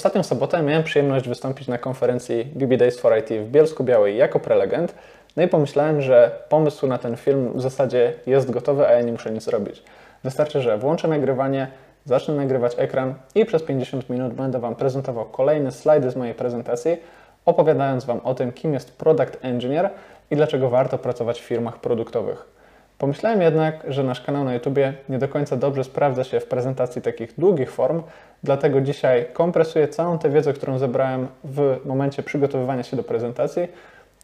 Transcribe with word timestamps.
ostatnią 0.00 0.22
sobotę 0.22 0.62
miałem 0.62 0.82
przyjemność 0.82 1.28
wystąpić 1.28 1.68
na 1.68 1.78
konferencji 1.78 2.44
BB 2.54 2.76
Days 2.76 3.00
for 3.00 3.18
IT 3.18 3.28
w 3.28 3.50
Bielsku 3.50 3.84
Białej 3.84 4.16
jako 4.16 4.40
prelegent. 4.40 4.94
No 5.36 5.42
i 5.42 5.48
pomyślałem, 5.48 6.02
że 6.02 6.30
pomysł 6.48 6.86
na 6.86 6.98
ten 6.98 7.16
film 7.16 7.52
w 7.54 7.60
zasadzie 7.60 8.12
jest 8.26 8.50
gotowy, 8.50 8.86
a 8.86 8.92
ja 8.92 9.02
nie 9.02 9.12
muszę 9.12 9.30
nic 9.30 9.48
robić. 9.48 9.82
Wystarczy, 10.24 10.60
że 10.62 10.78
włączę 10.78 11.08
nagrywanie, 11.08 11.68
zacznę 12.04 12.34
nagrywać 12.34 12.74
ekran 12.78 13.14
i 13.34 13.44
przez 13.44 13.62
50 13.62 14.10
minut 14.10 14.34
będę 14.34 14.58
Wam 14.58 14.76
prezentował 14.76 15.24
kolejne 15.24 15.72
slajdy 15.72 16.10
z 16.10 16.16
mojej 16.16 16.34
prezentacji, 16.34 16.96
opowiadając 17.44 18.04
Wam 18.04 18.20
o 18.24 18.34
tym, 18.34 18.52
kim 18.52 18.74
jest 18.74 18.96
Product 18.96 19.38
Engineer 19.42 19.90
i 20.30 20.36
dlaczego 20.36 20.70
warto 20.70 20.98
pracować 20.98 21.40
w 21.40 21.44
firmach 21.44 21.80
produktowych. 21.80 22.59
Pomyślałem 23.00 23.42
jednak, 23.42 23.84
że 23.88 24.02
nasz 24.02 24.20
kanał 24.20 24.44
na 24.44 24.54
YouTube 24.54 24.78
nie 25.08 25.18
do 25.18 25.28
końca 25.28 25.56
dobrze 25.56 25.84
sprawdza 25.84 26.24
się 26.24 26.40
w 26.40 26.46
prezentacji 26.46 27.02
takich 27.02 27.34
długich 27.38 27.70
form, 27.70 28.02
dlatego 28.42 28.80
dzisiaj 28.80 29.26
kompresuję 29.32 29.88
całą 29.88 30.18
tę 30.18 30.30
wiedzę, 30.30 30.52
którą 30.52 30.78
zebrałem 30.78 31.28
w 31.44 31.78
momencie 31.84 32.22
przygotowywania 32.22 32.82
się 32.82 32.96
do 32.96 33.02
prezentacji 33.02 33.68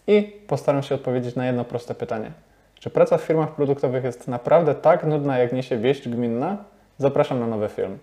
i 0.06 0.32
postaram 0.46 0.82
się 0.82 0.94
odpowiedzieć 0.94 1.36
na 1.36 1.46
jedno 1.46 1.64
proste 1.64 1.94
pytanie. 1.94 2.30
Czy 2.74 2.90
praca 2.90 3.18
w 3.18 3.22
firmach 3.22 3.54
produktowych 3.54 4.04
jest 4.04 4.28
naprawdę 4.28 4.74
tak 4.74 5.04
nudna, 5.04 5.38
jak 5.38 5.52
niesie 5.52 5.76
wieść 5.76 6.08
gminna? 6.08 6.56
Zapraszam 6.98 7.40
na 7.40 7.46
nowy 7.46 7.68
film. 7.68 7.98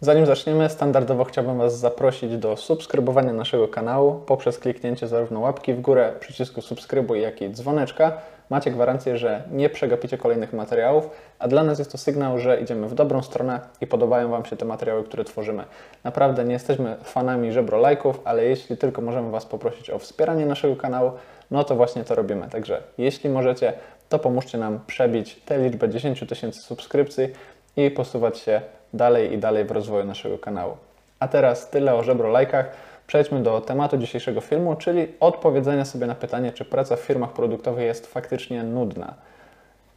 Zanim 0.00 0.26
zaczniemy, 0.26 0.68
standardowo 0.68 1.24
chciałbym 1.24 1.58
Was 1.58 1.78
zaprosić 1.78 2.36
do 2.36 2.56
subskrybowania 2.56 3.32
naszego 3.32 3.68
kanału 3.68 4.14
poprzez 4.26 4.58
kliknięcie 4.58 5.08
zarówno 5.08 5.40
łapki 5.40 5.74
w 5.74 5.80
górę, 5.80 6.12
przycisku 6.20 6.62
subskrybuj, 6.62 7.22
jak 7.22 7.42
i 7.42 7.50
dzwoneczka. 7.50 8.12
Macie 8.50 8.70
gwarancję, 8.70 9.18
że 9.18 9.42
nie 9.50 9.70
przegapicie 9.70 10.18
kolejnych 10.18 10.52
materiałów, 10.52 11.10
a 11.38 11.48
dla 11.48 11.64
nas 11.64 11.78
jest 11.78 11.92
to 11.92 11.98
sygnał, 11.98 12.38
że 12.38 12.60
idziemy 12.60 12.88
w 12.88 12.94
dobrą 12.94 13.22
stronę 13.22 13.60
i 13.80 13.86
podobają 13.86 14.30
Wam 14.30 14.44
się 14.44 14.56
te 14.56 14.64
materiały, 14.64 15.04
które 15.04 15.24
tworzymy. 15.24 15.64
Naprawdę 16.04 16.44
nie 16.44 16.52
jesteśmy 16.52 16.96
fanami 17.04 17.52
żebro 17.52 17.78
lajków, 17.78 18.20
ale 18.24 18.44
jeśli 18.44 18.76
tylko 18.76 19.02
możemy 19.02 19.30
Was 19.30 19.46
poprosić 19.46 19.90
o 19.90 19.98
wspieranie 19.98 20.46
naszego 20.46 20.76
kanału, 20.76 21.12
no 21.50 21.64
to 21.64 21.76
właśnie 21.76 22.04
to 22.04 22.14
robimy. 22.14 22.48
Także 22.48 22.82
jeśli 22.98 23.30
możecie, 23.30 23.72
to 24.08 24.18
pomóżcie 24.18 24.58
nam 24.58 24.80
przebić 24.86 25.40
tę 25.44 25.58
liczbę 25.58 25.88
10 25.88 26.24
tysięcy 26.28 26.60
subskrypcji 26.60 27.28
i 27.76 27.90
posuwać 27.90 28.38
się 28.38 28.60
dalej 28.96 29.32
i 29.32 29.38
dalej 29.38 29.64
w 29.64 29.70
rozwoju 29.70 30.04
naszego 30.04 30.38
kanału. 30.38 30.76
A 31.20 31.28
teraz 31.28 31.70
tyle 31.70 31.94
o 31.94 32.02
żebro 32.02 32.28
lajkach. 32.28 32.70
Przejdźmy 33.06 33.42
do 33.42 33.60
tematu 33.60 33.98
dzisiejszego 33.98 34.40
filmu, 34.40 34.76
czyli 34.76 35.08
odpowiedzenia 35.20 35.84
sobie 35.84 36.06
na 36.06 36.14
pytanie, 36.14 36.52
czy 36.52 36.64
praca 36.64 36.96
w 36.96 37.00
firmach 37.00 37.32
produktowych 37.32 37.84
jest 37.84 38.06
faktycznie 38.06 38.62
nudna. 38.62 39.14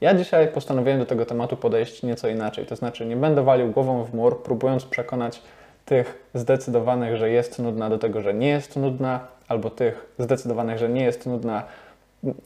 Ja 0.01 0.13
dzisiaj 0.13 0.47
postanowiłem 0.47 0.99
do 0.99 1.05
tego 1.05 1.25
tematu 1.25 1.57
podejść 1.57 2.03
nieco 2.03 2.27
inaczej, 2.27 2.65
to 2.65 2.75
znaczy 2.75 3.05
nie 3.05 3.15
będę 3.15 3.43
walił 3.43 3.71
głową 3.71 4.03
w 4.03 4.13
mur, 4.13 4.43
próbując 4.43 4.85
przekonać 4.85 5.41
tych 5.85 6.29
zdecydowanych, 6.33 7.15
że 7.15 7.29
jest 7.29 7.59
nudna, 7.59 7.89
do 7.89 7.97
tego, 7.97 8.21
że 8.21 8.33
nie 8.33 8.47
jest 8.47 8.75
nudna, 8.75 9.19
albo 9.47 9.69
tych 9.69 10.05
zdecydowanych, 10.19 10.77
że 10.77 10.89
nie 10.89 11.03
jest 11.03 11.25
nudna, 11.25 11.63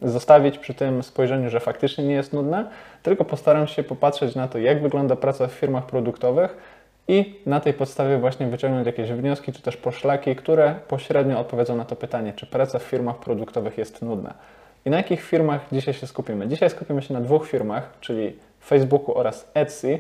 zostawić 0.02 0.58
przy 0.58 0.74
tym 0.74 1.04
spojrzeniu, 1.04 1.50
że 1.50 1.60
faktycznie 1.60 2.04
nie 2.04 2.14
jest 2.14 2.34
nudna, 2.34 2.68
tylko 3.04 3.26
postaram 3.26 3.68
się 3.68 3.84
popatrzeć 3.84 4.36
na 4.36 4.48
to, 4.48 4.58
jak 4.58 4.82
wygląda 4.82 5.16
praca 5.16 5.48
w 5.48 5.52
firmach 5.52 5.86
produktowych 5.86 6.58
i 7.08 7.40
na 7.46 7.60
tej 7.60 7.74
podstawie 7.74 8.18
właśnie 8.18 8.48
wyciągnąć 8.48 8.86
jakieś 8.86 9.12
wnioski 9.12 9.54
czy 9.54 9.62
też 9.62 9.78
poszlaki, 9.78 10.36
które 10.36 10.76
pośrednio 10.88 11.40
odpowiedzą 11.40 11.76
na 11.76 11.86
to 11.86 11.96
pytanie, 11.96 12.34
czy 12.36 12.46
praca 12.46 12.80
w 12.80 12.84
firmach 12.84 13.18
produktowych 13.18 13.78
jest 13.78 14.02
nudna. 14.02 14.34
I 14.86 14.90
na 14.90 14.98
jakich 14.98 15.22
firmach 15.24 15.62
dzisiaj 15.72 15.94
się 15.94 16.08
skupimy? 16.08 16.48
Dzisiaj 16.48 16.70
skupimy 16.70 17.02
się 17.02 17.14
na 17.14 17.22
dwóch 17.22 17.48
firmach, 17.48 17.90
czyli 18.02 18.36
Facebooku 18.66 19.18
oraz 19.18 19.52
Etsy, 19.54 20.00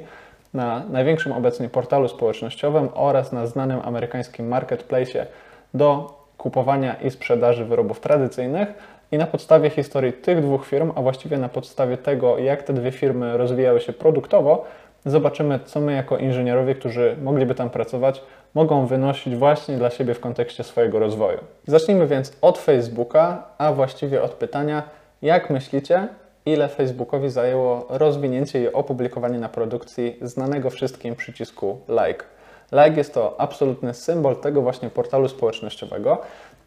na 0.53 0.83
największym 0.89 1.31
obecnie 1.31 1.69
portalu 1.69 2.07
społecznościowym 2.07 2.89
oraz 2.93 3.31
na 3.31 3.47
znanym 3.47 3.79
amerykańskim 3.83 4.47
marketplace 4.47 5.25
do 5.73 6.17
kupowania 6.37 6.93
i 6.93 7.11
sprzedaży 7.11 7.65
wyrobów 7.65 7.99
tradycyjnych 7.99 8.67
i 9.13 9.17
na 9.17 9.27
podstawie 9.27 9.69
historii 9.69 10.13
tych 10.13 10.41
dwóch 10.41 10.65
firm, 10.65 10.91
a 10.95 11.01
właściwie 11.01 11.37
na 11.37 11.49
podstawie 11.49 11.97
tego, 11.97 12.37
jak 12.37 12.63
te 12.63 12.73
dwie 12.73 12.91
firmy 12.91 13.37
rozwijały 13.37 13.79
się 13.79 13.93
produktowo, 13.93 14.65
zobaczymy, 15.05 15.59
co 15.65 15.79
my 15.79 15.93
jako 15.93 16.17
inżynierowie, 16.17 16.75
którzy 16.75 17.17
mogliby 17.21 17.55
tam 17.55 17.69
pracować, 17.69 18.23
mogą 18.53 18.85
wynosić 18.85 19.35
właśnie 19.35 19.77
dla 19.77 19.89
siebie 19.89 20.13
w 20.13 20.19
kontekście 20.19 20.63
swojego 20.63 20.99
rozwoju. 20.99 21.37
Zacznijmy 21.67 22.07
więc 22.07 22.37
od 22.41 22.57
Facebooka, 22.57 23.43
a 23.57 23.73
właściwie 23.73 24.21
od 24.21 24.31
pytania, 24.31 24.83
jak 25.21 25.49
myślicie, 25.49 26.07
ile 26.45 26.67
Facebookowi 26.67 27.29
zajęło 27.29 27.85
rozwinięcie 27.89 28.63
i 28.63 28.73
opublikowanie 28.73 29.39
na 29.39 29.49
produkcji 29.49 30.17
znanego 30.21 30.69
wszystkim 30.69 31.15
przycisku 31.15 31.77
like. 31.89 32.23
Like 32.71 32.97
jest 32.97 33.13
to 33.13 33.35
absolutny 33.37 33.93
symbol 33.93 34.35
tego 34.35 34.61
właśnie 34.61 34.89
portalu 34.89 35.27
społecznościowego, 35.27 36.17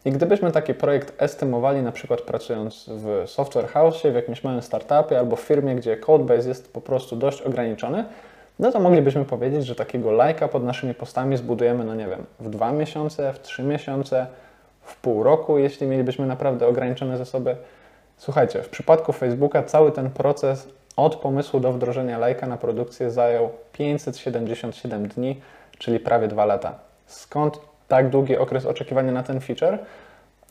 i 0.07 0.11
gdybyśmy 0.11 0.51
taki 0.51 0.73
projekt 0.73 1.21
estymowali, 1.21 1.81
na 1.81 1.91
przykład 1.91 2.21
pracując 2.21 2.85
w 2.89 3.23
software 3.25 3.67
house, 3.67 4.01
w 4.01 4.15
jakimś 4.15 4.43
małym 4.43 4.61
startupie 4.61 5.19
albo 5.19 5.35
w 5.35 5.39
firmie, 5.39 5.75
gdzie 5.75 5.97
codebase 5.97 6.49
jest 6.49 6.73
po 6.73 6.81
prostu 6.81 7.15
dość 7.15 7.41
ograniczony, 7.41 8.05
no 8.59 8.71
to 8.71 8.79
moglibyśmy 8.79 9.25
powiedzieć, 9.25 9.65
że 9.65 9.75
takiego 9.75 10.11
lajka 10.11 10.47
pod 10.47 10.63
naszymi 10.63 10.93
postami 10.93 11.37
zbudujemy, 11.37 11.83
no 11.83 11.95
nie 11.95 12.07
wiem, 12.07 12.25
w 12.39 12.49
dwa 12.49 12.71
miesiące, 12.71 13.33
w 13.33 13.39
trzy 13.39 13.63
miesiące, 13.63 14.27
w 14.81 15.01
pół 15.01 15.23
roku, 15.23 15.57
jeśli 15.57 15.87
mielibyśmy 15.87 16.25
naprawdę 16.25 16.67
ograniczone 16.67 17.17
zasoby. 17.17 17.55
Słuchajcie, 18.17 18.63
w 18.63 18.69
przypadku 18.69 19.13
Facebooka 19.13 19.63
cały 19.63 19.91
ten 19.91 20.09
proces 20.09 20.67
od 20.95 21.15
pomysłu 21.15 21.59
do 21.59 21.71
wdrożenia 21.71 22.17
lajka 22.17 22.47
na 22.47 22.57
produkcję 22.57 23.11
zajął 23.11 23.49
577 23.73 25.07
dni, 25.07 25.41
czyli 25.77 25.99
prawie 25.99 26.27
dwa 26.27 26.45
lata. 26.45 26.75
Skąd 27.05 27.59
tak 27.87 28.09
długi 28.09 28.37
okres 28.37 28.65
oczekiwania 28.65 29.11
na 29.11 29.23
ten 29.23 29.41
feature? 29.41 29.77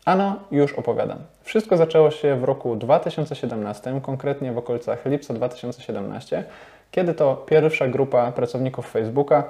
Ano, 0.05 0.37
już 0.51 0.73
opowiadam. 0.73 1.19
Wszystko 1.43 1.77
zaczęło 1.77 2.11
się 2.11 2.37
w 2.37 2.45
roku 2.45 2.77
2017, 2.77 4.01
konkretnie 4.03 4.53
w 4.53 4.59
okolicach 4.59 5.07
lipca 5.07 5.35
2017, 5.35 6.45
kiedy 6.91 7.15
to 7.15 7.37
pierwsza 7.37 7.89
grupa 7.89 8.33
pracowników 8.33 8.91
Facebooka 8.91 9.45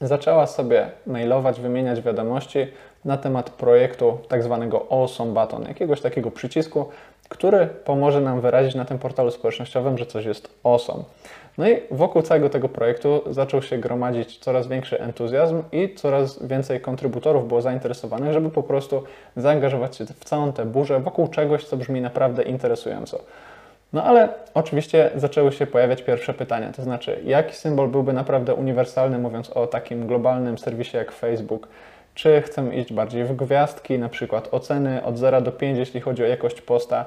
zaczęła 0.00 0.46
sobie 0.46 0.90
mailować, 1.06 1.60
wymieniać 1.60 2.00
wiadomości 2.00 2.66
na 3.04 3.16
temat 3.16 3.50
projektu 3.50 4.18
tak 4.28 4.42
zwanego 4.42 4.86
Awesome 4.90 5.32
Button, 5.32 5.62
jakiegoś 5.68 6.00
takiego 6.00 6.30
przycisku, 6.30 6.88
który 7.28 7.66
pomoże 7.66 8.20
nam 8.20 8.40
wyrazić 8.40 8.74
na 8.74 8.84
tym 8.84 8.98
portalu 8.98 9.30
społecznościowym, 9.30 9.98
że 9.98 10.06
coś 10.06 10.24
jest 10.24 10.48
awesome. 10.64 11.04
No 11.58 11.68
i 11.68 11.78
wokół 11.90 12.22
całego 12.22 12.50
tego 12.50 12.68
projektu 12.68 13.22
zaczął 13.30 13.62
się 13.62 13.78
gromadzić 13.78 14.38
coraz 14.38 14.68
większy 14.68 15.00
entuzjazm 15.00 15.62
i 15.72 15.94
coraz 15.94 16.46
więcej 16.46 16.80
kontrybutorów 16.80 17.48
było 17.48 17.62
zainteresowanych, 17.62 18.32
żeby 18.32 18.50
po 18.50 18.62
prostu 18.62 19.02
zaangażować 19.36 19.96
się 19.96 20.04
w 20.04 20.24
całą 20.24 20.52
tę 20.52 20.64
burzę 20.64 21.00
wokół 21.00 21.28
czegoś, 21.28 21.64
co 21.64 21.76
brzmi 21.76 22.00
naprawdę 22.00 22.42
interesująco. 22.42 23.18
No 23.92 24.04
ale 24.04 24.28
oczywiście 24.54 25.10
zaczęły 25.14 25.52
się 25.52 25.66
pojawiać 25.66 26.02
pierwsze 26.02 26.34
pytania, 26.34 26.72
to 26.72 26.82
znaczy 26.82 27.20
jaki 27.24 27.54
symbol 27.54 27.88
byłby 27.88 28.12
naprawdę 28.12 28.54
uniwersalny, 28.54 29.18
mówiąc 29.18 29.50
o 29.50 29.66
takim 29.66 30.06
globalnym 30.06 30.58
serwisie 30.58 30.96
jak 30.96 31.12
Facebook, 31.12 31.68
czy 32.14 32.42
chcemy 32.42 32.76
iść 32.76 32.92
bardziej 32.92 33.24
w 33.24 33.36
gwiazdki, 33.36 33.98
na 33.98 34.08
przykład 34.08 34.48
oceny 34.50 35.04
od 35.04 35.18
0 35.18 35.40
do 35.40 35.52
5, 35.52 35.78
jeśli 35.78 36.00
chodzi 36.00 36.22
o 36.22 36.26
jakość 36.26 36.60
posta, 36.60 37.04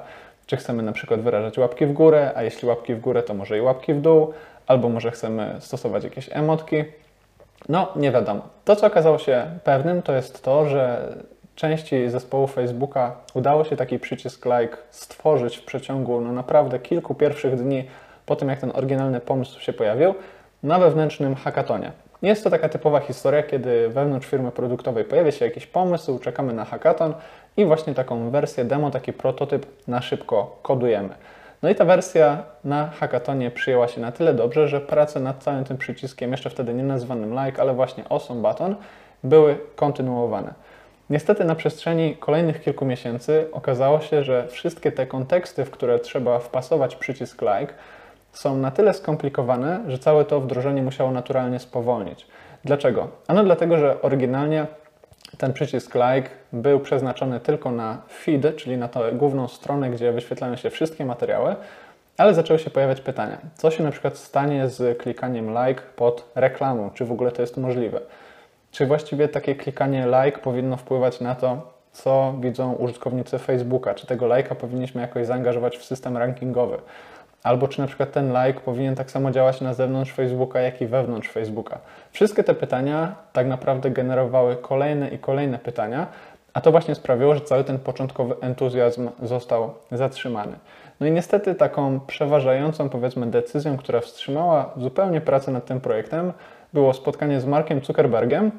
czy 0.50 0.56
chcemy 0.56 0.82
na 0.82 0.92
przykład 0.92 1.20
wyrażać 1.20 1.58
łapki 1.58 1.86
w 1.86 1.92
górę, 1.92 2.32
a 2.34 2.42
jeśli 2.42 2.68
łapki 2.68 2.94
w 2.94 3.00
górę, 3.00 3.22
to 3.22 3.34
może 3.34 3.58
i 3.58 3.60
łapki 3.60 3.94
w 3.94 4.00
dół, 4.00 4.32
albo 4.66 4.88
może 4.88 5.10
chcemy 5.10 5.56
stosować 5.58 6.04
jakieś 6.04 6.28
emotki. 6.32 6.84
No, 7.68 7.92
nie 7.96 8.12
wiadomo. 8.12 8.40
To, 8.64 8.76
co 8.76 8.86
okazało 8.86 9.18
się 9.18 9.46
pewnym, 9.64 10.02
to 10.02 10.12
jest 10.12 10.44
to, 10.44 10.66
że 10.68 11.14
części 11.54 12.08
zespołu 12.08 12.46
Facebooka 12.46 13.16
udało 13.34 13.64
się 13.64 13.76
taki 13.76 13.98
przycisk 13.98 14.46
like 14.46 14.76
stworzyć 14.90 15.56
w 15.56 15.64
przeciągu 15.64 16.20
no, 16.20 16.32
naprawdę 16.32 16.78
kilku 16.78 17.14
pierwszych 17.14 17.56
dni 17.56 17.84
po 18.26 18.36
tym, 18.36 18.48
jak 18.48 18.60
ten 18.60 18.72
oryginalny 18.74 19.20
pomysł 19.20 19.60
się 19.60 19.72
pojawił, 19.72 20.14
na 20.62 20.78
wewnętrznym 20.78 21.34
hackatonie. 21.34 21.92
Jest 22.22 22.44
to 22.44 22.50
taka 22.50 22.68
typowa 22.68 23.00
historia, 23.00 23.42
kiedy 23.42 23.88
wewnątrz 23.88 24.28
firmy 24.28 24.50
produktowej 24.50 25.04
pojawia 25.04 25.32
się 25.32 25.44
jakiś 25.44 25.66
pomysł, 25.66 26.18
czekamy 26.18 26.52
na 26.52 26.64
hackathon 26.64 27.14
i 27.56 27.64
właśnie 27.64 27.94
taką 27.94 28.30
wersję 28.30 28.64
demo, 28.64 28.90
taki 28.90 29.12
prototyp 29.12 29.66
na 29.88 30.02
szybko 30.02 30.58
kodujemy. 30.62 31.14
No 31.62 31.70
i 31.70 31.74
ta 31.74 31.84
wersja 31.84 32.42
na 32.64 32.86
hackatonie 32.86 33.50
przyjęła 33.50 33.88
się 33.88 34.00
na 34.00 34.12
tyle 34.12 34.34
dobrze, 34.34 34.68
że 34.68 34.80
prace 34.80 35.20
nad 35.20 35.42
całym 35.42 35.64
tym 35.64 35.76
przyciskiem, 35.76 36.30
jeszcze 36.30 36.50
wtedy 36.50 36.74
nie 36.74 36.82
nazwanym 36.82 37.30
like, 37.30 37.62
ale 37.62 37.74
właśnie 37.74 38.04
awesome 38.08 38.42
button, 38.42 38.76
były 39.24 39.58
kontynuowane. 39.76 40.54
Niestety 41.10 41.44
na 41.44 41.54
przestrzeni 41.54 42.16
kolejnych 42.16 42.62
kilku 42.62 42.84
miesięcy 42.84 43.46
okazało 43.52 44.00
się, 44.00 44.24
że 44.24 44.48
wszystkie 44.48 44.92
te 44.92 45.06
konteksty, 45.06 45.64
w 45.64 45.70
które 45.70 45.98
trzeba 45.98 46.38
wpasować 46.38 46.96
przycisk 46.96 47.42
like, 47.42 47.74
są 48.32 48.56
na 48.56 48.70
tyle 48.70 48.94
skomplikowane, 48.94 49.80
że 49.88 49.98
całe 49.98 50.24
to 50.24 50.40
wdrożenie 50.40 50.82
musiało 50.82 51.10
naturalnie 51.10 51.58
spowolnić. 51.58 52.26
Dlaczego? 52.64 53.08
Ano 53.28 53.44
dlatego, 53.44 53.78
że 53.78 54.02
oryginalnie 54.02 54.66
ten 55.40 55.52
przycisk 55.52 55.94
like 55.94 56.30
był 56.52 56.80
przeznaczony 56.80 57.40
tylko 57.40 57.70
na 57.70 58.02
feed, 58.08 58.56
czyli 58.56 58.76
na 58.76 58.88
tę 58.88 59.12
główną 59.12 59.48
stronę, 59.48 59.90
gdzie 59.90 60.12
wyświetlają 60.12 60.56
się 60.56 60.70
wszystkie 60.70 61.04
materiały, 61.04 61.56
ale 62.16 62.34
zaczęły 62.34 62.58
się 62.58 62.70
pojawiać 62.70 63.00
pytania. 63.00 63.38
Co 63.54 63.70
się 63.70 63.84
na 63.84 63.90
przykład 63.90 64.18
stanie 64.18 64.68
z 64.68 64.98
klikaniem 64.98 65.50
like 65.50 65.82
pod 65.96 66.30
reklamą? 66.34 66.90
Czy 66.94 67.04
w 67.04 67.12
ogóle 67.12 67.32
to 67.32 67.42
jest 67.42 67.56
możliwe? 67.56 68.00
Czy 68.70 68.86
właściwie 68.86 69.28
takie 69.28 69.54
klikanie 69.54 70.06
like 70.06 70.38
powinno 70.38 70.76
wpływać 70.76 71.20
na 71.20 71.34
to, 71.34 71.72
co 71.92 72.34
widzą 72.40 72.72
użytkownicy 72.72 73.38
Facebooka? 73.38 73.94
Czy 73.94 74.06
tego 74.06 74.26
lajka 74.26 74.54
powinniśmy 74.54 75.00
jakoś 75.00 75.26
zaangażować 75.26 75.78
w 75.78 75.84
system 75.84 76.16
rankingowy? 76.16 76.78
Albo 77.42 77.68
czy 77.68 77.80
na 77.80 77.86
przykład 77.86 78.12
ten 78.12 78.32
like 78.32 78.60
powinien 78.60 78.94
tak 78.94 79.10
samo 79.10 79.30
działać 79.30 79.60
na 79.60 79.74
zewnątrz 79.74 80.12
Facebooka, 80.12 80.60
jak 80.60 80.80
i 80.80 80.86
wewnątrz 80.86 81.28
Facebooka? 81.28 81.78
Wszystkie 82.12 82.44
te 82.44 82.54
pytania 82.54 83.14
tak 83.32 83.46
naprawdę 83.46 83.90
generowały 83.90 84.56
kolejne 84.56 85.08
i 85.08 85.18
kolejne 85.18 85.58
pytania, 85.58 86.06
a 86.54 86.60
to 86.60 86.70
właśnie 86.70 86.94
sprawiło, 86.94 87.34
że 87.34 87.40
cały 87.40 87.64
ten 87.64 87.78
początkowy 87.78 88.34
entuzjazm 88.40 89.10
został 89.22 89.74
zatrzymany. 89.92 90.52
No 91.00 91.06
i 91.06 91.12
niestety 91.12 91.54
taką 91.54 92.00
przeważającą, 92.00 92.88
powiedzmy, 92.88 93.26
decyzją, 93.26 93.76
która 93.76 94.00
wstrzymała 94.00 94.74
zupełnie 94.76 95.20
pracę 95.20 95.52
nad 95.52 95.66
tym 95.66 95.80
projektem, 95.80 96.32
było 96.72 96.92
spotkanie 96.92 97.40
z 97.40 97.46
Markiem 97.46 97.80
Zuckerbergiem, 97.84 98.50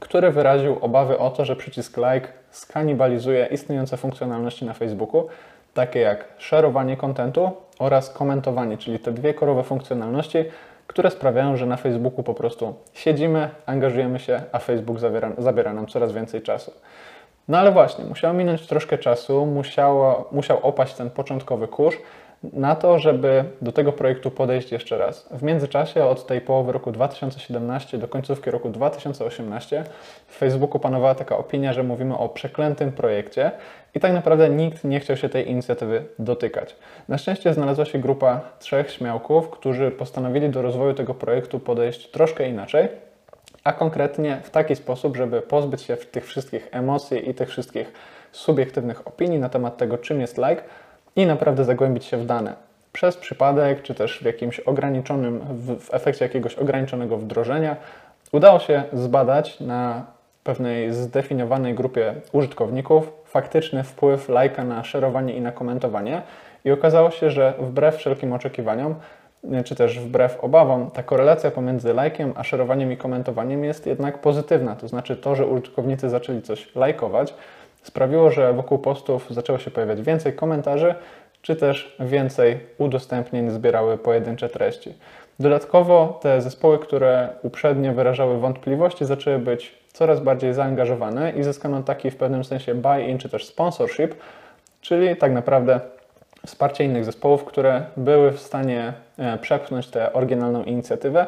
który 0.00 0.30
wyraził 0.30 0.78
obawy 0.80 1.18
o 1.18 1.30
to, 1.30 1.44
że 1.44 1.56
przycisk 1.56 1.96
like 1.96 2.28
skanibalizuje 2.50 3.46
istniejące 3.46 3.96
funkcjonalności 3.96 4.64
na 4.64 4.74
Facebooku, 4.74 5.28
takie 5.74 6.00
jak 6.00 6.24
szerowanie 6.38 6.96
kontentu 6.96 7.50
oraz 7.78 8.10
komentowanie, 8.10 8.78
czyli 8.78 8.98
te 8.98 9.12
dwie 9.12 9.34
korowe 9.34 9.62
funkcjonalności, 9.62 10.44
które 10.86 11.10
sprawiają, 11.10 11.56
że 11.56 11.66
na 11.66 11.76
Facebooku 11.76 12.22
po 12.22 12.34
prostu 12.34 12.74
siedzimy, 12.92 13.50
angażujemy 13.66 14.18
się, 14.18 14.42
a 14.52 14.58
Facebook 14.58 14.98
zabiera, 14.98 15.32
zabiera 15.38 15.72
nam 15.72 15.86
coraz 15.86 16.12
więcej 16.12 16.42
czasu. 16.42 16.72
No 17.48 17.58
ale 17.58 17.72
właśnie, 17.72 18.04
musiało 18.04 18.34
minąć 18.34 18.66
troszkę 18.66 18.98
czasu, 18.98 19.46
musiało, 19.46 20.28
musiał 20.32 20.58
opaść 20.62 20.94
ten 20.94 21.10
początkowy 21.10 21.68
kurz 21.68 21.96
na 22.52 22.76
to, 22.76 22.98
żeby 22.98 23.44
do 23.62 23.72
tego 23.72 23.92
projektu 23.92 24.30
podejść 24.30 24.72
jeszcze 24.72 24.98
raz. 24.98 25.28
W 25.30 25.42
międzyczasie 25.42 26.04
od 26.04 26.26
tej 26.26 26.40
połowy 26.40 26.72
roku 26.72 26.92
2017 26.92 27.98
do 27.98 28.08
końcówki 28.08 28.50
roku 28.50 28.68
2018 28.68 29.84
w 30.26 30.36
Facebooku 30.36 30.80
panowała 30.80 31.14
taka 31.14 31.36
opinia, 31.36 31.72
że 31.72 31.82
mówimy 31.82 32.18
o 32.18 32.28
przeklętym 32.28 32.92
projekcie 32.92 33.50
i 33.94 34.00
tak 34.00 34.12
naprawdę 34.12 34.50
nikt 34.50 34.84
nie 34.84 35.00
chciał 35.00 35.16
się 35.16 35.28
tej 35.28 35.50
inicjatywy 35.50 36.04
dotykać. 36.18 36.76
Na 37.08 37.18
szczęście 37.18 37.54
znalazła 37.54 37.84
się 37.84 37.98
grupa 37.98 38.40
trzech 38.58 38.90
śmiałków, 38.90 39.50
którzy 39.50 39.90
postanowili 39.90 40.50
do 40.50 40.62
rozwoju 40.62 40.94
tego 40.94 41.14
projektu 41.14 41.60
podejść 41.60 42.10
troszkę 42.10 42.48
inaczej 42.48 42.88
a 43.64 43.72
konkretnie 43.72 44.40
w 44.44 44.50
taki 44.50 44.76
sposób, 44.76 45.16
żeby 45.16 45.42
pozbyć 45.42 45.82
się 45.82 45.96
tych 45.96 46.26
wszystkich 46.26 46.68
emocji 46.72 47.30
i 47.30 47.34
tych 47.34 47.48
wszystkich 47.48 47.92
subiektywnych 48.32 49.08
opinii 49.08 49.38
na 49.38 49.48
temat 49.48 49.76
tego, 49.76 49.98
czym 49.98 50.20
jest 50.20 50.38
like 50.38 50.62
i 51.16 51.26
naprawdę 51.26 51.64
zagłębić 51.64 52.04
się 52.04 52.16
w 52.16 52.26
dane. 52.26 52.54
Przez 52.92 53.16
przypadek, 53.16 53.82
czy 53.82 53.94
też 53.94 54.18
w 54.18 54.24
jakimś 54.24 54.60
ograniczonym, 54.60 55.40
w, 55.40 55.84
w 55.84 55.94
efekcie 55.94 56.24
jakiegoś 56.24 56.54
ograniczonego 56.54 57.16
wdrożenia, 57.16 57.76
udało 58.32 58.58
się 58.58 58.82
zbadać 58.92 59.60
na 59.60 60.06
pewnej 60.44 60.92
zdefiniowanej 60.92 61.74
grupie 61.74 62.14
użytkowników 62.32 63.12
faktyczny 63.24 63.84
wpływ 63.84 64.28
lajka 64.28 64.64
na 64.64 64.84
szerowanie 64.84 65.36
i 65.36 65.40
na 65.40 65.52
komentowanie. 65.52 66.22
I 66.64 66.70
okazało 66.70 67.10
się, 67.10 67.30
że 67.30 67.54
wbrew 67.58 67.96
wszelkim 67.96 68.32
oczekiwaniom, 68.32 68.94
czy 69.64 69.74
też 69.74 69.98
wbrew 69.98 70.44
obawom, 70.44 70.90
ta 70.90 71.02
korelacja 71.02 71.50
pomiędzy 71.50 71.94
lajkiem 71.94 72.32
a 72.36 72.44
szerowaniem 72.44 72.92
i 72.92 72.96
komentowaniem 72.96 73.64
jest 73.64 73.86
jednak 73.86 74.18
pozytywna. 74.18 74.76
To 74.76 74.88
znaczy 74.88 75.16
to, 75.16 75.36
że 75.36 75.46
użytkownicy 75.46 76.10
zaczęli 76.10 76.42
coś 76.42 76.74
lajkować, 76.74 77.34
sprawiło, 77.84 78.30
że 78.30 78.52
wokół 78.52 78.78
postów 78.78 79.26
zaczęło 79.30 79.58
się 79.58 79.70
pojawiać 79.70 80.02
więcej 80.02 80.32
komentarzy, 80.32 80.94
czy 81.42 81.56
też 81.56 81.96
więcej 82.00 82.60
udostępnień 82.78 83.50
zbierały 83.50 83.98
pojedyncze 83.98 84.48
treści. 84.48 84.94
Dodatkowo 85.40 86.18
te 86.22 86.40
zespoły, 86.40 86.78
które 86.78 87.28
uprzednio 87.42 87.92
wyrażały 87.92 88.38
wątpliwości, 88.38 89.04
zaczęły 89.04 89.38
być 89.38 89.78
coraz 89.92 90.20
bardziej 90.20 90.54
zaangażowane 90.54 91.32
i 91.32 91.42
zyskano 91.42 91.82
taki 91.82 92.10
w 92.10 92.16
pewnym 92.16 92.44
sensie 92.44 92.74
buy-in 92.74 93.18
czy 93.18 93.28
też 93.28 93.46
sponsorship, 93.46 94.14
czyli 94.80 95.16
tak 95.16 95.32
naprawdę 95.32 95.80
wsparcie 96.46 96.84
innych 96.84 97.04
zespołów, 97.04 97.44
które 97.44 97.84
były 97.96 98.32
w 98.32 98.40
stanie 98.40 98.92
e, 99.18 99.38
przepchnąć 99.38 99.88
tę 99.88 100.12
oryginalną 100.12 100.64
inicjatywę 100.64 101.26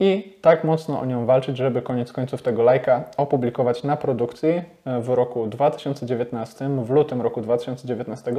i 0.00 0.36
tak 0.40 0.64
mocno 0.64 1.00
o 1.00 1.06
nią 1.06 1.26
walczyć, 1.26 1.56
żeby 1.56 1.82
koniec 1.82 2.12
końców 2.12 2.42
tego 2.42 2.62
lajka 2.62 3.04
opublikować 3.16 3.82
na 3.82 3.96
produkcji 3.96 4.62
e, 4.84 5.00
w 5.00 5.08
roku 5.08 5.46
2019, 5.46 6.68
w 6.68 6.90
lutym 6.90 7.22
roku 7.22 7.40
2019, 7.40 8.34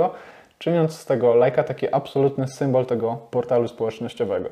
czyniąc 0.59 0.93
z 0.93 1.05
tego 1.05 1.35
lajka 1.35 1.63
taki 1.63 1.93
absolutny 1.93 2.47
symbol 2.47 2.85
tego 2.85 3.17
portalu 3.31 3.67
społecznościowego. 3.67 4.49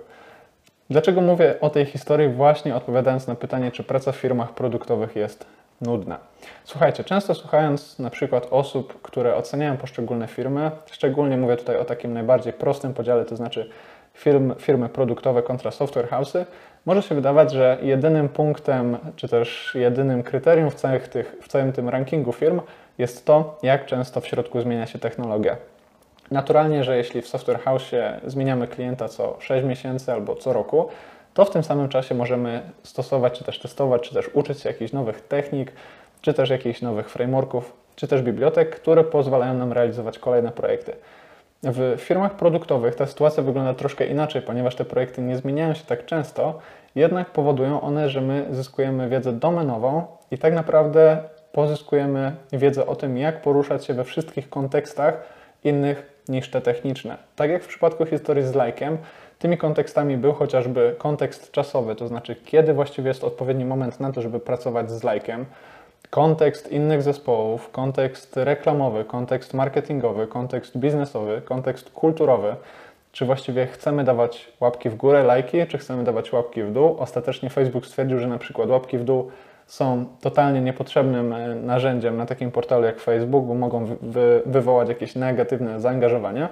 Dlaczego 0.89 1.21
mówię 1.21 1.55
o 1.61 1.69
tej 1.69 1.85
historii? 1.85 2.29
Właśnie 2.29 2.75
odpowiadając 2.75 3.27
na 3.27 3.35
pytanie, 3.35 3.71
czy 3.71 3.83
praca 3.83 4.11
w 4.11 4.15
firmach 4.15 4.53
produktowych 4.53 5.15
jest 5.15 5.45
nudna. 5.81 6.19
Słuchajcie, 6.63 7.03
często 7.03 7.35
słuchając 7.35 7.99
na 7.99 8.09
przykład 8.09 8.47
osób, 8.51 9.01
które 9.01 9.35
oceniają 9.35 9.77
poszczególne 9.77 10.27
firmy, 10.27 10.71
szczególnie 10.91 11.37
mówię 11.37 11.57
tutaj 11.57 11.77
o 11.77 11.85
takim 11.85 12.13
najbardziej 12.13 12.53
prostym 12.53 12.93
podziale, 12.93 13.25
to 13.25 13.35
znaczy 13.35 13.69
firm, 14.13 14.55
firmy 14.55 14.89
produktowe 14.89 15.43
kontra 15.43 15.71
software 15.71 16.09
house'y, 16.09 16.45
może 16.85 17.01
się 17.01 17.15
wydawać, 17.15 17.51
że 17.51 17.77
jedynym 17.81 18.29
punktem, 18.29 18.97
czy 19.15 19.27
też 19.27 19.71
jedynym 19.75 20.23
kryterium 20.23 20.69
w, 20.69 20.75
całych 20.75 21.07
tych, 21.07 21.35
w 21.41 21.47
całym 21.47 21.73
tym 21.73 21.89
rankingu 21.89 22.33
firm 22.33 22.61
jest 22.97 23.25
to, 23.25 23.59
jak 23.63 23.85
często 23.85 24.21
w 24.21 24.27
środku 24.27 24.61
zmienia 24.61 24.87
się 24.87 24.99
technologia. 24.99 25.57
Naturalnie, 26.31 26.83
że 26.83 26.97
jeśli 26.97 27.21
w 27.21 27.27
software 27.27 27.59
house 27.59 27.91
zmieniamy 28.25 28.67
klienta 28.67 29.07
co 29.07 29.37
6 29.39 29.65
miesięcy 29.65 30.11
albo 30.11 30.35
co 30.35 30.53
roku, 30.53 30.87
to 31.33 31.45
w 31.45 31.49
tym 31.49 31.63
samym 31.63 31.89
czasie 31.89 32.15
możemy 32.15 32.61
stosować, 32.83 33.39
czy 33.39 33.43
też 33.43 33.59
testować, 33.59 34.09
czy 34.09 34.13
też 34.13 34.29
uczyć 34.33 34.61
się 34.61 34.69
jakichś 34.69 34.93
nowych 34.93 35.21
technik, 35.21 35.71
czy 36.21 36.33
też 36.33 36.49
jakichś 36.49 36.81
nowych 36.81 37.09
frameworków, 37.09 37.73
czy 37.95 38.07
też 38.07 38.21
bibliotek, 38.21 38.75
które 38.75 39.03
pozwalają 39.03 39.53
nam 39.53 39.73
realizować 39.73 40.19
kolejne 40.19 40.51
projekty. 40.51 40.95
W 41.63 41.95
firmach 41.97 42.35
produktowych 42.35 42.95
ta 42.95 43.05
sytuacja 43.05 43.43
wygląda 43.43 43.73
troszkę 43.73 44.05
inaczej, 44.05 44.41
ponieważ 44.41 44.75
te 44.75 44.85
projekty 44.85 45.21
nie 45.21 45.37
zmieniają 45.37 45.73
się 45.73 45.85
tak 45.85 46.05
często, 46.05 46.59
jednak 46.95 47.29
powodują 47.29 47.81
one, 47.81 48.09
że 48.09 48.21
my 48.21 48.45
zyskujemy 48.51 49.09
wiedzę 49.09 49.33
domenową 49.33 50.05
i 50.31 50.37
tak 50.37 50.53
naprawdę 50.53 51.17
pozyskujemy 51.51 52.35
wiedzę 52.51 52.85
o 52.85 52.95
tym, 52.95 53.17
jak 53.17 53.41
poruszać 53.41 53.85
się 53.85 53.93
we 53.93 54.03
wszystkich 54.03 54.49
kontekstach 54.49 55.23
innych 55.63 56.23
niż 56.29 56.49
te 56.49 56.61
techniczne. 56.61 57.17
Tak 57.35 57.49
jak 57.49 57.63
w 57.63 57.67
przypadku 57.67 58.05
historii 58.05 58.43
z 58.43 58.55
lajkiem, 58.55 58.97
Tymi 59.43 59.57
kontekstami 59.57 60.17
był 60.17 60.33
chociażby 60.33 60.95
kontekst 60.97 61.51
czasowy, 61.51 61.95
to 61.95 62.07
znaczy 62.07 62.35
kiedy 62.45 62.73
właściwie 62.73 63.07
jest 63.07 63.23
odpowiedni 63.23 63.65
moment 63.65 63.99
na 63.99 64.11
to, 64.11 64.21
żeby 64.21 64.39
pracować 64.39 64.91
z 64.91 65.03
lajkiem, 65.03 65.45
kontekst 66.09 66.71
innych 66.71 67.01
zespołów, 67.01 67.71
kontekst 67.71 68.37
reklamowy, 68.37 69.05
kontekst 69.05 69.53
marketingowy, 69.53 70.27
kontekst 70.27 70.77
biznesowy, 70.77 71.41
kontekst 71.45 71.89
kulturowy. 71.89 72.55
Czy 73.11 73.25
właściwie 73.25 73.67
chcemy 73.67 74.03
dawać 74.03 74.51
łapki 74.59 74.89
w 74.89 74.95
górę, 74.95 75.23
lajki, 75.23 75.67
czy 75.67 75.77
chcemy 75.77 76.03
dawać 76.03 76.33
łapki 76.33 76.63
w 76.63 76.71
dół? 76.71 76.95
Ostatecznie 76.99 77.49
Facebook 77.49 77.85
stwierdził, 77.85 78.19
że 78.19 78.27
na 78.27 78.37
przykład 78.37 78.69
łapki 78.69 78.97
w 78.97 79.03
dół 79.03 79.31
są 79.67 80.05
totalnie 80.21 80.61
niepotrzebnym 80.61 81.33
e, 81.33 81.55
narzędziem 81.55 82.17
na 82.17 82.25
takim 82.25 82.51
portalu 82.51 82.85
jak 82.85 82.99
Facebook, 82.99 83.45
bo 83.45 83.53
mogą 83.53 83.85
wy 84.01 84.41
wywołać 84.45 84.89
jakieś 84.89 85.15
negatywne 85.15 85.81
zaangażowanie. 85.81 86.47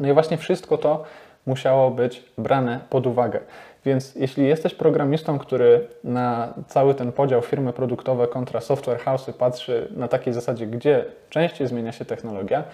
No 0.00 0.08
i 0.08 0.12
właśnie 0.12 0.36
wszystko 0.36 0.78
to 0.78 1.04
musiało 1.46 1.90
być 1.90 2.24
brane 2.38 2.80
pod 2.90 3.06
uwagę. 3.06 3.40
Więc 3.84 4.14
jeśli 4.14 4.48
jesteś 4.48 4.74
programistą, 4.74 5.38
który 5.38 5.86
na 6.04 6.54
cały 6.66 6.94
ten 6.94 7.12
podział 7.12 7.42
firmy 7.42 7.72
produktowe 7.72 8.26
kontra 8.28 8.60
software 8.60 8.98
house'y 8.98 9.32
patrzy 9.32 9.88
na 9.96 10.08
takiej 10.08 10.32
zasadzie, 10.32 10.66
gdzie 10.66 11.04
częściej 11.30 11.66
zmienia 11.66 11.92
się 11.92 12.04
technologia, 12.04 12.64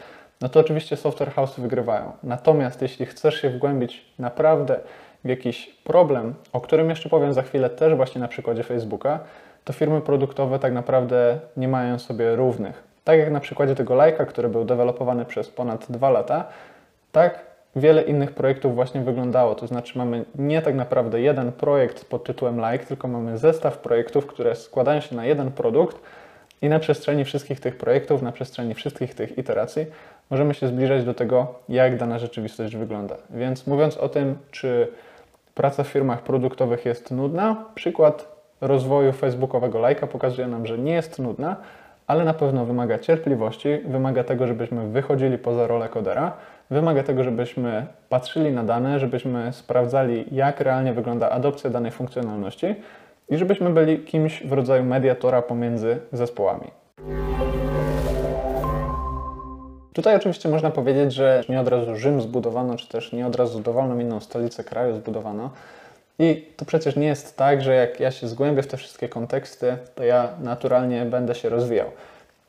no 0.41 0.49
to 0.49 0.61
oczywiście 0.61 0.97
software 0.97 1.31
house'y 1.31 1.61
wygrywają. 1.61 2.13
Natomiast 2.23 2.83
jeśli 2.83 3.07
chcesz 3.07 3.41
się 3.41 3.51
wgłębić 3.51 4.05
naprawdę 4.19 4.81
w 5.25 5.29
jakiś 5.29 5.67
problem, 5.85 6.35
o 6.53 6.61
którym 6.61 6.91
jeszcze 6.91 7.09
powiem 7.09 7.33
za 7.33 7.43
chwilę 7.43 7.71
też 7.71 7.95
właśnie 7.95 8.21
na 8.21 8.29
przykładzie 8.29 8.63
Facebooka, 8.63 9.19
to 9.65 9.73
firmy 9.73 10.01
produktowe 10.01 10.59
tak 10.59 10.73
naprawdę 10.73 11.39
nie 11.57 11.69
mają 11.69 11.99
sobie 11.99 12.37
równych. 12.37 12.83
Tak 13.05 13.19
jak 13.19 13.31
na 13.31 13.41
przykładzie 13.41 13.75
tego 13.75 13.95
lajka, 13.95 14.27
który 14.27 14.49
był 14.49 14.65
dewelopowany 14.65 15.25
przez 15.25 15.49
ponad 15.49 15.87
dwa 15.93 16.11
lata, 16.11 16.45
tak 17.13 17.50
wiele 17.77 18.03
innych 18.03 18.33
projektów 18.33 18.75
właśnie 18.75 19.01
wyglądało. 19.01 19.55
To 19.55 19.67
znaczy 19.67 19.99
mamy 19.99 20.25
nie 20.35 20.63
tak 20.63 20.75
naprawdę 20.75 21.21
jeden 21.21 21.53
projekt 21.53 22.05
pod 22.05 22.25
tytułem 22.25 22.57
Like, 22.57 22.87
tylko 22.87 23.09
mamy 23.09 23.39
zestaw 23.39 23.79
projektów, 23.79 24.27
które 24.27 24.55
składają 24.55 25.01
się 25.01 25.17
na 25.17 25.27
jeden 25.27 25.51
produkt 25.51 26.01
i 26.63 26.69
na 26.69 26.79
przestrzeni 26.79 27.25
wszystkich 27.25 27.61
tych 27.61 27.79
projektów, 27.79 28.23
na 28.23 28.33
przestrzeni 28.33 28.75
wszystkich 28.75 29.15
tych 29.15 29.39
iteracji 29.39 29.87
możemy 30.31 30.55
się 30.55 30.69
zbliżać 30.69 31.05
do 31.05 31.15
tego, 31.15 31.55
jak 31.69 31.97
dana 31.97 32.19
rzeczywistość 32.19 32.77
wygląda. 32.77 33.17
Więc 33.31 33.67
mówiąc 33.67 33.97
o 33.97 34.09
tym, 34.09 34.39
czy 34.51 34.89
praca 35.55 35.85
w 35.85 35.89
firmach 35.89 36.23
produktowych 36.23 36.85
jest 36.85 37.11
nudna, 37.11 37.65
przykład 37.75 38.41
rozwoju 38.61 39.13
facebookowego 39.13 39.79
lajka 39.79 40.07
pokazuje 40.07 40.49
nam, 40.49 40.67
że 40.67 40.79
nie 40.79 40.93
jest 40.93 41.19
nudna, 41.19 41.57
ale 42.07 42.25
na 42.25 42.35
pewno 42.35 42.65
wymaga 42.65 42.99
cierpliwości, 42.99 43.79
wymaga 43.85 44.25
tego, 44.25 44.47
żebyśmy 44.47 44.89
wychodzili 44.89 45.39
poza 45.39 45.67
rolę 45.67 45.89
kodera, 45.89 46.33
wymaga 46.71 47.03
tego, 47.03 47.25
żebyśmy 47.25 47.87
patrzyli 48.09 48.53
na 48.53 48.65
dane, 48.65 48.99
żebyśmy 48.99 49.53
sprawdzali, 49.53 50.25
jak 50.33 50.61
realnie 50.61 50.93
wygląda 50.93 51.31
adopcja 51.31 51.71
danej 51.71 51.91
funkcjonalności 51.91 52.75
i 53.29 53.37
żebyśmy 53.37 53.71
byli 53.71 53.99
kimś 53.99 54.43
w 54.47 54.53
rodzaju 54.53 54.85
mediatora 54.85 55.43
pomiędzy 55.43 55.99
zespołami. 56.13 56.71
Tutaj 59.93 60.17
oczywiście 60.17 60.49
można 60.49 60.71
powiedzieć, 60.71 61.15
że 61.15 61.45
nie 61.49 61.61
od 61.61 61.69
razu 61.69 61.97
Rzym 61.97 62.21
zbudowano, 62.21 62.77
czy 62.77 62.89
też 62.89 63.13
nie 63.13 63.27
od 63.27 63.37
razu 63.37 63.61
dowolną 63.61 63.99
inną 63.99 64.21
stolicę 64.21 64.65
kraju 64.65 64.97
zbudowano. 64.97 65.51
I 66.19 66.47
to 66.57 66.65
przecież 66.65 66.97
nie 66.97 67.07
jest 67.07 67.37
tak, 67.37 67.63
że 67.63 67.75
jak 67.75 68.01
ja 68.01 68.11
się 68.11 68.29
zgłębię 68.29 68.63
w 68.63 68.67
te 68.67 68.77
wszystkie 68.77 69.09
konteksty, 69.09 69.77
to 69.95 70.05
ja 70.05 70.29
naturalnie 70.41 71.05
będę 71.05 71.35
się 71.35 71.49
rozwijał. 71.49 71.87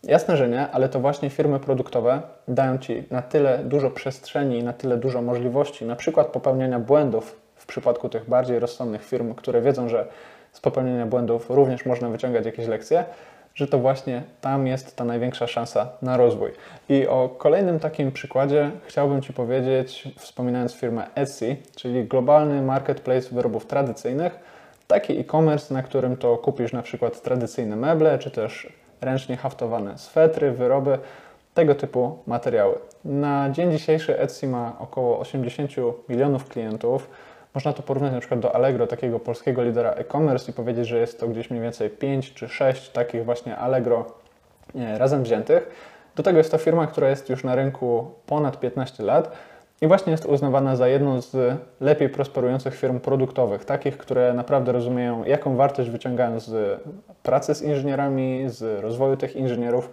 Jasne, 0.04 0.38
że 0.38 0.50
nie, 0.50 0.72
ale 0.72 0.90
to 0.90 1.00
właśnie 1.00 1.30
firmy 1.30 1.60
produktowe 1.60 2.22
dają 2.48 2.78
Ci 2.78 3.04
na 3.12 3.22
tyle 3.22 3.58
dużo 3.58 3.92
przestrzeni 3.92 4.60
i 4.60 4.64
na 4.64 4.74
tyle 4.74 4.98
dużo 4.98 5.22
możliwości, 5.22 5.86
na 5.86 5.96
przykład 5.96 6.28
popełniania 6.28 6.80
błędów 6.80 7.40
w 7.56 7.66
przypadku 7.66 8.10
tych 8.10 8.30
bardziej 8.30 8.60
rozsądnych 8.60 9.06
firm, 9.06 9.34
które 9.34 9.62
wiedzą, 9.62 9.90
że 9.90 10.08
z 10.52 10.60
popełnienia 10.60 11.06
błędów 11.06 11.50
również 11.50 11.86
można 11.86 12.10
wyciągać 12.10 12.46
jakieś 12.46 12.68
lekcje, 12.68 13.06
że 13.56 13.68
to 13.68 13.80
właśnie 13.80 14.24
tam 14.42 14.68
jest 14.68 14.96
ta 14.96 15.06
największa 15.06 15.48
szansa 15.48 15.90
na 16.02 16.18
rozwój. 16.18 16.52
I 16.90 17.08
o 17.08 17.30
kolejnym 17.30 17.80
takim 17.80 18.12
przykładzie 18.12 18.72
chciałbym 18.86 19.22
Ci 19.22 19.34
powiedzieć, 19.34 20.08
wspominając 20.18 20.74
firmę 20.74 21.08
Etsy, 21.16 21.56
czyli 21.76 22.06
globalny 22.06 22.62
marketplace 22.62 23.30
wyrobów 23.32 23.66
tradycyjnych, 23.66 24.40
taki 24.88 25.20
e-commerce, 25.20 25.74
na 25.74 25.84
którym 25.84 26.18
to 26.18 26.38
kupisz 26.38 26.74
na 26.74 26.82
przykład 26.82 27.22
tradycyjne 27.22 27.76
meble, 27.76 28.20
czy 28.20 28.32
też 28.32 28.81
ręcznie 29.02 29.38
haftowane 29.38 29.98
swetry, 29.98 30.52
wyroby, 30.52 31.00
tego 31.54 31.76
typu 31.76 32.18
materiały. 32.28 32.76
Na 33.06 33.50
dzień 33.50 33.72
dzisiejszy 33.72 34.20
Etsy 34.20 34.48
ma 34.48 34.74
około 34.80 35.20
80 35.20 35.72
milionów 36.10 36.50
klientów. 36.50 37.10
Można 37.56 37.74
to 37.74 37.84
porównać 37.84 38.14
na 38.14 38.20
przykład 38.20 38.40
do 38.40 38.56
Allegro, 38.56 38.88
takiego 38.88 39.20
polskiego 39.20 39.64
lidera 39.64 39.92
e-commerce 39.92 40.52
i 40.52 40.54
powiedzieć, 40.54 40.88
że 40.88 41.00
jest 41.00 41.20
to 41.20 41.28
gdzieś 41.28 41.50
mniej 41.50 41.64
więcej 41.64 41.90
5 41.90 42.34
czy 42.34 42.50
6 42.50 42.90
takich 42.90 43.26
właśnie 43.26 43.58
Allegro 43.58 44.06
nie, 44.76 44.98
razem 44.98 45.24
wziętych. 45.24 45.70
Do 46.16 46.24
tego 46.24 46.38
jest 46.38 46.52
to 46.52 46.58
firma, 46.58 46.88
która 46.88 47.10
jest 47.10 47.30
już 47.30 47.44
na 47.44 47.56
rynku 47.56 48.12
ponad 48.26 48.60
15 48.60 49.04
lat 49.04 49.32
i 49.82 49.88
właśnie 49.88 50.12
jest 50.12 50.26
uznawana 50.26 50.76
za 50.76 50.88
jedną 50.88 51.22
z 51.22 51.58
lepiej 51.80 52.10
prosperujących 52.10 52.76
firm 52.76 53.00
produktowych, 53.00 53.66
takich, 53.66 53.98
które 53.98 54.34
naprawdę 54.34 54.72
rozumieją, 54.72 55.24
jaką 55.24 55.56
wartość 55.56 55.90
wyciągają 55.90 56.40
z 56.40 56.82
pracy 57.24 57.56
z 57.56 57.62
inżynierami, 57.62 58.44
z 58.48 58.82
rozwoju 58.82 59.18
tych 59.18 59.36
inżynierów 59.36 59.90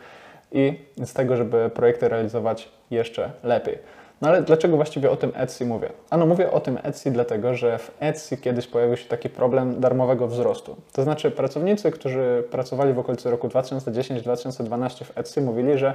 i 0.52 0.78
z 1.04 1.12
tego, 1.12 1.36
żeby 1.36 1.70
projekty 1.74 2.08
realizować 2.08 2.68
jeszcze 2.90 3.30
lepiej. 3.42 3.78
No 4.20 4.28
ale 4.28 4.42
dlaczego 4.42 4.76
właściwie 4.76 5.10
o 5.10 5.16
tym 5.16 5.32
Etsy 5.34 5.66
mówię? 5.66 5.88
Ano 6.10 6.26
mówię 6.26 6.50
o 6.50 6.60
tym 6.60 6.78
Etsy 6.82 7.10
dlatego, 7.10 7.54
że 7.54 7.78
w 7.78 7.96
Etsy 8.00 8.36
kiedyś 8.36 8.66
pojawił 8.66 8.96
się 8.96 9.08
taki 9.08 9.28
problem 9.28 9.80
darmowego 9.80 10.26
wzrostu. 10.26 10.76
To 10.92 11.02
znaczy 11.02 11.30
pracownicy, 11.30 11.90
którzy 11.90 12.44
pracowali 12.50 12.92
w 12.92 12.98
okolicy 12.98 13.30
roku 13.30 13.48
2010-2012 13.48 15.04
w 15.04 15.18
Etsy 15.18 15.40
mówili, 15.40 15.78
że 15.78 15.94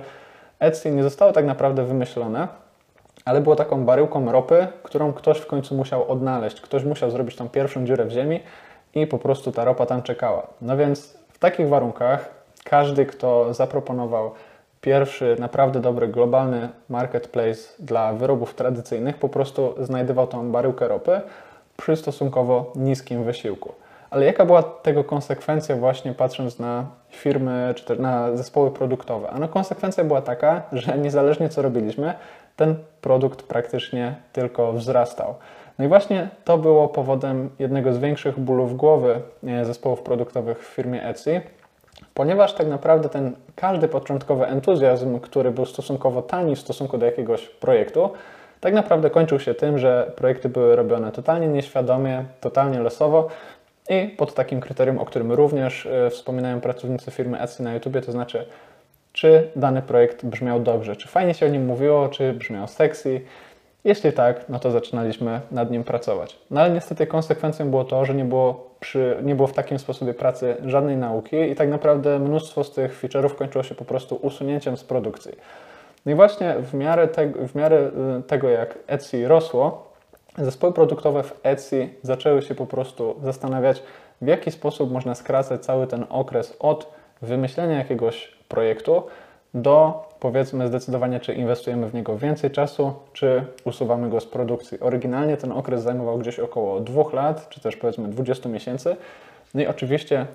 Etsy 0.59 0.91
nie 0.91 1.03
zostało 1.03 1.31
tak 1.31 1.45
naprawdę 1.45 1.83
wymyślone, 1.83 2.47
ale 3.25 3.41
było 3.41 3.55
taką 3.55 3.85
baryłką 3.85 4.31
ropy, 4.31 4.67
którą 4.83 5.13
ktoś 5.13 5.37
w 5.37 5.47
końcu 5.47 5.75
musiał 5.75 6.11
odnaleźć. 6.11 6.61
Ktoś 6.61 6.83
musiał 6.83 7.11
zrobić 7.11 7.35
tą 7.35 7.49
pierwszą 7.49 7.85
dziurę 7.85 8.05
w 8.05 8.11
ziemi 8.11 8.39
i 8.95 9.07
po 9.07 9.17
prostu 9.17 9.51
ta 9.51 9.65
ropa 9.65 9.85
tam 9.85 10.01
czekała. 10.01 10.47
No 10.61 10.77
więc 10.77 11.17
w 11.29 11.37
takich 11.39 11.69
warunkach 11.69 12.29
każdy, 12.63 13.05
kto 13.05 13.53
zaproponował 13.53 14.31
pierwszy 14.81 15.35
naprawdę 15.39 15.79
dobry 15.79 16.07
globalny 16.07 16.69
marketplace 16.89 17.59
dla 17.79 18.13
wyrobów 18.13 18.55
tradycyjnych, 18.55 19.17
po 19.17 19.29
prostu 19.29 19.75
znajdował 19.79 20.27
tą 20.27 20.51
baryłkę 20.51 20.87
ropy 20.87 21.21
przy 21.77 21.95
stosunkowo 21.95 22.71
niskim 22.75 23.23
wysiłku. 23.23 23.73
Ale 24.09 24.25
jaka 24.25 24.45
była 24.45 24.63
tego 24.63 25.03
konsekwencja 25.03 25.75
właśnie 25.75 26.13
patrząc 26.13 26.59
na 26.59 26.85
firmy 27.09 27.73
czy 27.75 28.01
na 28.01 28.37
zespoły 28.37 28.71
produktowe? 28.71 29.29
Ano 29.29 29.47
konsekwencja 29.47 30.03
była 30.03 30.21
taka, 30.21 30.61
że 30.71 30.97
niezależnie 30.97 31.49
co 31.49 31.61
robiliśmy, 31.61 32.13
ten 32.55 32.75
produkt 33.01 33.43
praktycznie 33.43 34.15
tylko 34.33 34.73
wzrastał. 34.73 35.35
No 35.79 35.85
i 35.85 35.87
właśnie 35.87 36.29
to 36.43 36.57
było 36.57 36.87
powodem 36.87 37.49
jednego 37.59 37.93
z 37.93 37.97
większych 37.97 38.39
bólów 38.39 38.77
głowy 38.77 39.21
e, 39.47 39.65
zespołów 39.65 40.01
produktowych 40.01 40.69
w 40.69 40.75
firmie 40.75 41.03
Etsy, 41.03 41.41
ponieważ 42.13 42.53
tak 42.53 42.67
naprawdę 42.67 43.09
ten 43.09 43.35
każdy 43.55 43.87
początkowy 43.87 44.45
entuzjazm, 44.45 45.19
który 45.19 45.51
był 45.51 45.65
stosunkowo 45.65 46.21
tani 46.21 46.55
w 46.55 46.59
stosunku 46.59 46.97
do 46.97 47.05
jakiegoś 47.05 47.47
projektu, 47.47 48.09
tak 48.59 48.73
naprawdę 48.73 49.09
kończył 49.09 49.39
się 49.39 49.53
tym, 49.53 49.79
że 49.79 50.11
projekty 50.15 50.49
były 50.49 50.75
robione 50.75 51.11
totalnie 51.11 51.47
nieświadomie, 51.47 52.25
totalnie 52.41 52.79
losowo 52.79 53.27
i 53.89 54.07
pod 54.07 54.33
takim 54.33 54.61
kryterium, 54.61 54.99
o 54.99 55.05
którym 55.05 55.31
również 55.31 55.85
e, 55.85 56.09
wspominają 56.09 56.61
pracownicy 56.61 57.11
firmy 57.11 57.39
Etsy 57.39 57.63
na 57.63 57.73
YouTube, 57.73 58.05
to 58.05 58.11
znaczy 58.11 58.45
czy 59.13 59.51
dany 59.55 59.81
projekt 59.81 60.25
brzmiał 60.25 60.59
dobrze, 60.59 60.95
czy 60.95 61.07
fajnie 61.07 61.33
się 61.33 61.45
o 61.45 61.49
nim 61.49 61.65
mówiło, 61.65 62.09
czy 62.09 62.33
brzmiał 62.33 62.67
sexy. 62.67 63.21
Jeśli 63.83 64.13
tak, 64.13 64.49
no 64.49 64.59
to 64.59 64.71
zaczynaliśmy 64.71 65.41
nad 65.51 65.71
nim 65.71 65.83
pracować. 65.83 66.39
No 66.51 66.61
ale 66.61 66.73
niestety 66.73 67.07
konsekwencją 67.07 67.69
było 67.69 67.83
to, 67.83 68.05
że 68.05 68.15
nie 68.15 68.25
było, 68.25 68.69
przy, 68.79 69.17
nie 69.23 69.35
było 69.35 69.47
w 69.47 69.53
takim 69.53 69.79
sposobie 69.79 70.13
pracy 70.13 70.55
żadnej 70.65 70.97
nauki 70.97 71.35
i 71.35 71.55
tak 71.55 71.69
naprawdę 71.69 72.19
mnóstwo 72.19 72.63
z 72.63 72.71
tych 72.71 73.03
feature'ów 73.03 73.35
kończyło 73.35 73.63
się 73.63 73.75
po 73.75 73.85
prostu 73.85 74.15
usunięciem 74.15 74.77
z 74.77 74.83
produkcji. 74.83 75.31
No 76.05 76.11
i 76.11 76.15
właśnie 76.15 76.55
w 76.59 76.73
miarę, 76.73 77.07
te, 77.07 77.27
w 77.47 77.55
miarę 77.55 77.91
y, 78.19 78.23
tego, 78.23 78.49
jak 78.49 78.77
Etsy 78.87 79.27
rosło, 79.27 79.93
zespoły 80.37 80.73
produktowe 80.73 81.23
w 81.23 81.39
Etsy 81.43 81.89
zaczęły 82.01 82.41
się 82.41 82.55
po 82.55 82.65
prostu 82.65 83.15
zastanawiać, 83.23 83.83
w 84.21 84.27
jaki 84.27 84.51
sposób 84.51 84.91
można 84.91 85.15
skracać 85.15 85.65
cały 85.65 85.87
ten 85.87 86.05
okres 86.09 86.57
od 86.59 86.93
wymyślenia 87.21 87.77
jakiegoś 87.77 88.31
projektu 88.53 89.03
do 89.53 90.03
powiedzmy 90.19 90.67
zdecydowania, 90.67 91.19
czy 91.19 91.33
inwestujemy 91.33 91.89
w 91.89 91.93
niego 91.93 92.17
więcej 92.17 92.51
czasu, 92.51 92.93
czy 93.13 93.45
usuwamy 93.65 94.09
go 94.09 94.19
z 94.19 94.25
produkcji. 94.25 94.79
Oryginalnie 94.79 95.37
ten 95.37 95.51
okres 95.51 95.83
zajmował 95.83 96.17
gdzieś 96.17 96.39
około 96.39 96.79
dwóch 96.79 97.13
lat, 97.13 97.49
czy 97.49 97.61
też 97.61 97.75
powiedzmy 97.75 98.07
20 98.07 98.49
miesięcy. 98.49 98.95
No 99.53 99.61
i 99.61 99.67
oczywiście 99.67 100.25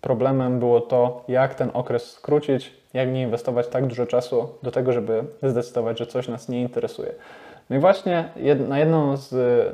problemem 0.00 0.58
było 0.58 0.80
to, 0.80 1.24
jak 1.28 1.54
ten 1.54 1.70
okres 1.74 2.10
skrócić, 2.10 2.72
jak 2.94 3.12
nie 3.12 3.22
inwestować 3.22 3.68
tak 3.68 3.86
dużo 3.86 4.06
czasu 4.06 4.48
do 4.62 4.70
tego, 4.70 4.92
żeby 4.92 5.24
zdecydować, 5.42 5.98
że 5.98 6.06
coś 6.06 6.28
nas 6.28 6.48
nie 6.48 6.62
interesuje. 6.62 7.12
No 7.70 7.76
i 7.76 7.78
właśnie 7.78 8.28
na 8.68 8.78
jedną 8.78 9.16
z, 9.16 9.28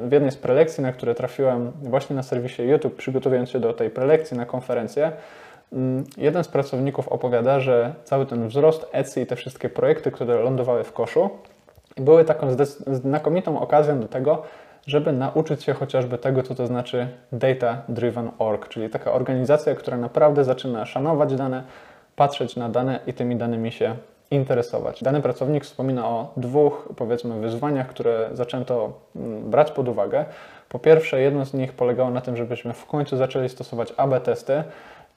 w 0.08 0.12
jednej 0.12 0.32
z 0.32 0.36
prelekcji, 0.36 0.82
na 0.82 0.92
które 0.92 1.14
trafiłem 1.14 1.72
właśnie 1.82 2.16
na 2.16 2.22
serwisie 2.22 2.62
YouTube, 2.62 2.96
przygotowując 2.96 3.50
się 3.50 3.60
do 3.60 3.72
tej 3.72 3.90
prelekcji 3.90 4.36
na 4.36 4.46
konferencję, 4.46 5.12
jeden 6.16 6.44
z 6.44 6.48
pracowników 6.48 7.08
opowiada, 7.08 7.60
że 7.60 7.94
cały 8.04 8.26
ten 8.26 8.48
wzrost 8.48 8.86
Etsy 8.92 9.20
i 9.20 9.26
te 9.26 9.36
wszystkie 9.36 9.68
projekty, 9.68 10.10
które 10.10 10.34
lądowały 10.34 10.84
w 10.84 10.92
koszu, 10.92 11.30
były 11.96 12.24
taką 12.24 12.48
znakomitą 12.86 13.60
okazją 13.60 14.00
do 14.00 14.08
tego, 14.08 14.42
żeby 14.86 15.12
nauczyć 15.12 15.64
się 15.64 15.72
chociażby 15.72 16.18
tego, 16.18 16.42
co 16.42 16.54
to 16.54 16.66
znaczy 16.66 17.08
Data 17.32 17.82
Driven 17.88 18.30
Org, 18.38 18.68
czyli 18.68 18.90
taka 18.90 19.12
organizacja, 19.12 19.74
która 19.74 19.96
naprawdę 19.96 20.44
zaczyna 20.44 20.86
szanować 20.86 21.34
dane, 21.34 21.62
patrzeć 22.16 22.56
na 22.56 22.68
dane 22.68 23.00
i 23.06 23.12
tymi 23.12 23.36
danymi 23.36 23.72
się 23.72 23.96
interesować. 24.30 25.02
Dany 25.02 25.22
pracownik 25.22 25.64
wspomina 25.64 26.08
o 26.08 26.32
dwóch, 26.36 26.88
powiedzmy, 26.96 27.40
wyzwaniach, 27.40 27.88
które 27.88 28.28
zaczęto 28.32 28.92
mm, 29.16 29.50
brać 29.50 29.70
pod 29.70 29.88
uwagę. 29.88 30.24
Po 30.68 30.78
pierwsze, 30.78 31.20
jedno 31.20 31.44
z 31.44 31.54
nich 31.54 31.72
polegało 31.72 32.10
na 32.10 32.20
tym, 32.20 32.36
żebyśmy 32.36 32.72
w 32.72 32.86
końcu 32.86 33.16
zaczęli 33.16 33.48
stosować 33.48 33.94
AB 33.96 34.20
testy 34.20 34.64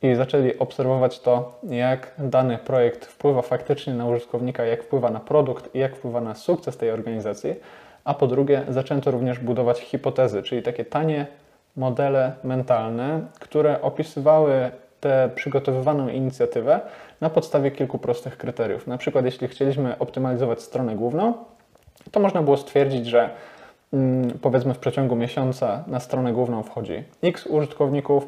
i 0.02 0.16
zaczęli 0.16 0.60
obserwować 0.60 1.20
to, 1.20 1.60
jak 1.64 2.12
dany 2.18 2.58
projekt 2.58 3.06
wpływa 3.06 3.42
faktycznie 3.42 3.94
na 3.94 4.06
użytkownika, 4.06 4.66
jak 4.66 4.84
wpływa 4.84 5.10
na 5.10 5.20
produkt 5.20 5.76
i 5.76 5.80
jak 5.80 5.96
wpływa 5.96 6.22
na 6.22 6.36
sukces 6.36 6.78
tej 6.78 6.92
organizacji. 6.92 7.56
A 8.04 8.14
po 8.14 8.28
drugie, 8.28 8.64
zaczęto 8.70 9.12
również 9.12 9.40
budować 9.40 9.80
hipotezy, 9.80 10.44
czyli 10.44 10.64
takie 10.64 10.86
tanie 10.86 11.28
modele 11.76 12.34
mentalne, 12.44 13.22
które 13.40 13.82
opisywały 13.82 14.72
tę 15.00 15.30
przygotowywaną 15.36 16.08
inicjatywę 16.08 16.80
na 17.22 17.30
podstawie 17.30 17.72
kilku 17.72 17.98
prostych 17.98 18.38
kryteriów. 18.38 18.88
Na 18.88 18.98
przykład, 18.98 19.26
jeśli 19.26 19.48
chcieliśmy 19.48 19.98
optymalizować 20.00 20.62
stronę 20.62 20.96
główną, 20.96 21.34
to 22.12 22.20
można 22.20 22.42
było 22.42 22.58
stwierdzić, 22.58 23.06
że 23.06 23.30
mm, 23.94 24.40
powiedzmy 24.42 24.74
w 24.74 24.80
przeciągu 24.80 25.16
miesiąca 25.16 25.84
na 25.88 26.00
stronę 26.00 26.34
główną 26.34 26.64
wchodzi 26.64 27.04
X 27.24 27.48
użytkowników, 27.48 28.28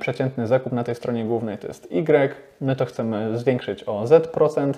przeciętny 0.00 0.46
zakup 0.46 0.72
na 0.72 0.84
tej 0.84 0.94
stronie 0.94 1.24
głównej 1.24 1.58
to 1.58 1.66
jest 1.66 1.92
Y, 1.92 2.34
my 2.60 2.76
to 2.76 2.84
chcemy 2.84 3.38
zwiększyć 3.38 3.84
o 3.84 4.06
Z%, 4.06 4.72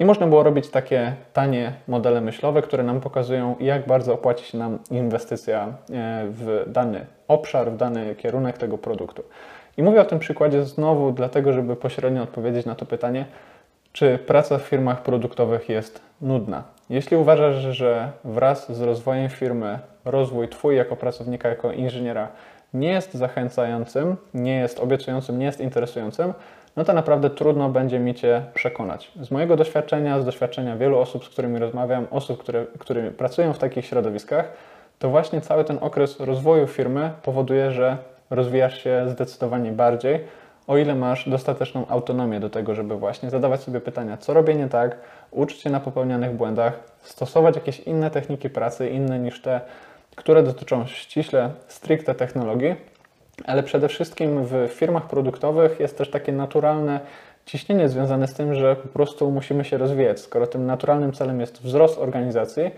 i 0.00 0.04
można 0.04 0.26
było 0.26 0.42
robić 0.42 0.68
takie 0.68 1.12
tanie 1.32 1.72
modele 1.88 2.20
myślowe, 2.20 2.62
które 2.62 2.82
nam 2.82 3.00
pokazują, 3.00 3.56
jak 3.60 3.86
bardzo 3.86 4.14
opłaci 4.14 4.44
się 4.44 4.58
nam 4.58 4.78
inwestycja 4.90 5.66
e, 5.66 5.72
w 6.30 6.64
dany 6.66 7.06
obszar, 7.28 7.72
w 7.72 7.76
dany 7.76 8.14
kierunek 8.14 8.58
tego 8.58 8.78
produktu. 8.78 9.22
I 9.76 9.82
mówię 9.82 10.00
o 10.00 10.04
tym 10.04 10.18
przykładzie 10.18 10.64
znowu 10.64 11.12
dlatego, 11.12 11.52
żeby 11.52 11.76
pośrednio 11.76 12.22
odpowiedzieć 12.22 12.66
na 12.66 12.74
to 12.74 12.86
pytanie, 12.86 13.24
czy 13.92 14.18
praca 14.18 14.58
w 14.58 14.62
firmach 14.62 15.02
produktowych 15.02 15.68
jest 15.68 16.02
nudna. 16.20 16.62
Jeśli 16.90 17.16
uważasz, 17.16 17.54
że 17.54 18.12
wraz 18.24 18.72
z 18.72 18.80
rozwojem 18.80 19.28
firmy 19.28 19.78
rozwój 20.04 20.48
Twój 20.48 20.76
jako 20.76 20.96
pracownika, 20.96 21.48
jako 21.48 21.72
inżyniera 21.72 22.28
nie 22.74 22.88
jest 22.88 23.14
zachęcającym, 23.14 24.16
nie 24.34 24.56
jest 24.56 24.80
obiecującym, 24.80 25.38
nie 25.38 25.46
jest 25.46 25.60
interesującym, 25.60 26.32
no 26.76 26.84
to 26.84 26.92
naprawdę 26.92 27.30
trudno 27.30 27.68
będzie 27.68 27.98
mi 27.98 28.14
Cię 28.14 28.42
przekonać. 28.54 29.12
Z 29.20 29.30
mojego 29.30 29.56
doświadczenia, 29.56 30.20
z 30.20 30.24
doświadczenia 30.24 30.76
wielu 30.76 30.98
osób, 30.98 31.24
z 31.24 31.28
którymi 31.28 31.58
rozmawiam, 31.58 32.06
osób, 32.10 32.38
które, 32.38 32.66
które 32.78 33.10
pracują 33.10 33.52
w 33.52 33.58
takich 33.58 33.86
środowiskach, 33.86 34.52
to 34.98 35.10
właśnie 35.10 35.40
cały 35.40 35.64
ten 35.64 35.78
okres 35.80 36.20
rozwoju 36.20 36.66
firmy 36.66 37.10
powoduje, 37.22 37.70
że 37.70 37.96
rozwijasz 38.30 38.82
się 38.82 39.04
zdecydowanie 39.08 39.72
bardziej, 39.72 40.20
o 40.66 40.76
ile 40.76 40.94
masz 40.94 41.28
dostateczną 41.28 41.86
autonomię 41.86 42.40
do 42.40 42.50
tego, 42.50 42.74
żeby 42.74 42.96
właśnie 42.96 43.30
zadawać 43.30 43.60
sobie 43.60 43.80
pytania, 43.80 44.16
co 44.16 44.34
robię 44.34 44.54
nie 44.54 44.68
tak, 44.68 44.96
uczyć 45.30 45.60
się 45.60 45.70
na 45.70 45.80
popełnianych 45.80 46.36
błędach, 46.36 46.80
stosować 47.02 47.54
jakieś 47.54 47.80
inne 47.80 48.10
techniki 48.10 48.50
pracy, 48.50 48.88
inne 48.88 49.18
niż 49.18 49.42
te, 49.42 49.60
które 50.18 50.42
dotyczą 50.42 50.86
ściśle, 50.86 51.50
stricte 51.68 52.14
technologii, 52.14 52.74
ale 53.46 53.62
przede 53.62 53.88
wszystkim 53.88 54.44
w 54.44 54.68
firmach 54.70 55.08
produktowych 55.08 55.80
jest 55.80 55.98
też 55.98 56.10
takie 56.10 56.32
naturalne 56.32 57.00
ciśnienie 57.46 57.88
związane 57.88 58.28
z 58.28 58.34
tym, 58.34 58.54
że 58.54 58.76
po 58.76 58.88
prostu 58.88 59.30
musimy 59.30 59.64
się 59.64 59.78
rozwijać. 59.78 60.20
Skoro 60.20 60.46
tym 60.46 60.66
naturalnym 60.66 61.12
celem 61.12 61.40
jest 61.40 61.62
wzrost 61.62 61.98
organizacji, 61.98 62.70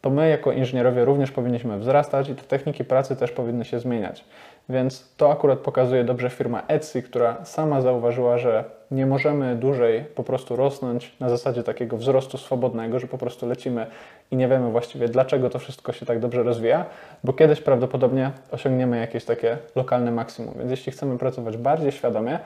to 0.00 0.10
my 0.10 0.28
jako 0.28 0.52
inżynierowie 0.52 1.04
również 1.04 1.30
powinniśmy 1.30 1.78
wzrastać 1.78 2.28
i 2.28 2.34
te 2.34 2.42
techniki 2.42 2.84
pracy 2.84 3.16
też 3.16 3.32
powinny 3.32 3.64
się 3.64 3.80
zmieniać. 3.80 4.24
Więc 4.68 5.14
to 5.16 5.32
akurat 5.32 5.58
pokazuje 5.58 6.04
dobrze 6.04 6.30
firma 6.30 6.62
Etsy, 6.68 7.02
która 7.02 7.44
sama 7.44 7.80
zauważyła, 7.80 8.38
że 8.38 8.64
nie 8.90 9.06
możemy 9.06 9.56
dłużej 9.56 10.04
po 10.14 10.24
prostu 10.24 10.56
rosnąć 10.56 11.16
na 11.20 11.28
zasadzie 11.28 11.62
takiego 11.62 11.96
wzrostu 11.96 12.38
swobodnego, 12.38 12.98
że 12.98 13.06
po 13.06 13.18
prostu 13.18 13.48
lecimy 13.48 13.86
i 14.30 14.36
nie 14.36 14.48
wiemy 14.48 14.70
właściwie 14.70 15.08
dlaczego 15.08 15.50
to 15.50 15.58
wszystko 15.58 15.92
się 15.92 16.06
tak 16.06 16.20
dobrze 16.20 16.42
rozwija, 16.42 16.84
bo 17.24 17.32
kiedyś 17.32 17.60
prawdopodobnie 17.60 18.30
osiągniemy 18.50 18.98
jakieś 18.98 19.24
takie 19.24 19.58
lokalne 19.76 20.10
maksimum. 20.10 20.54
Więc 20.58 20.70
jeśli 20.70 20.92
chcemy 20.92 21.18
pracować 21.18 21.56
bardziej 21.56 21.92
świadomie, 21.92 22.38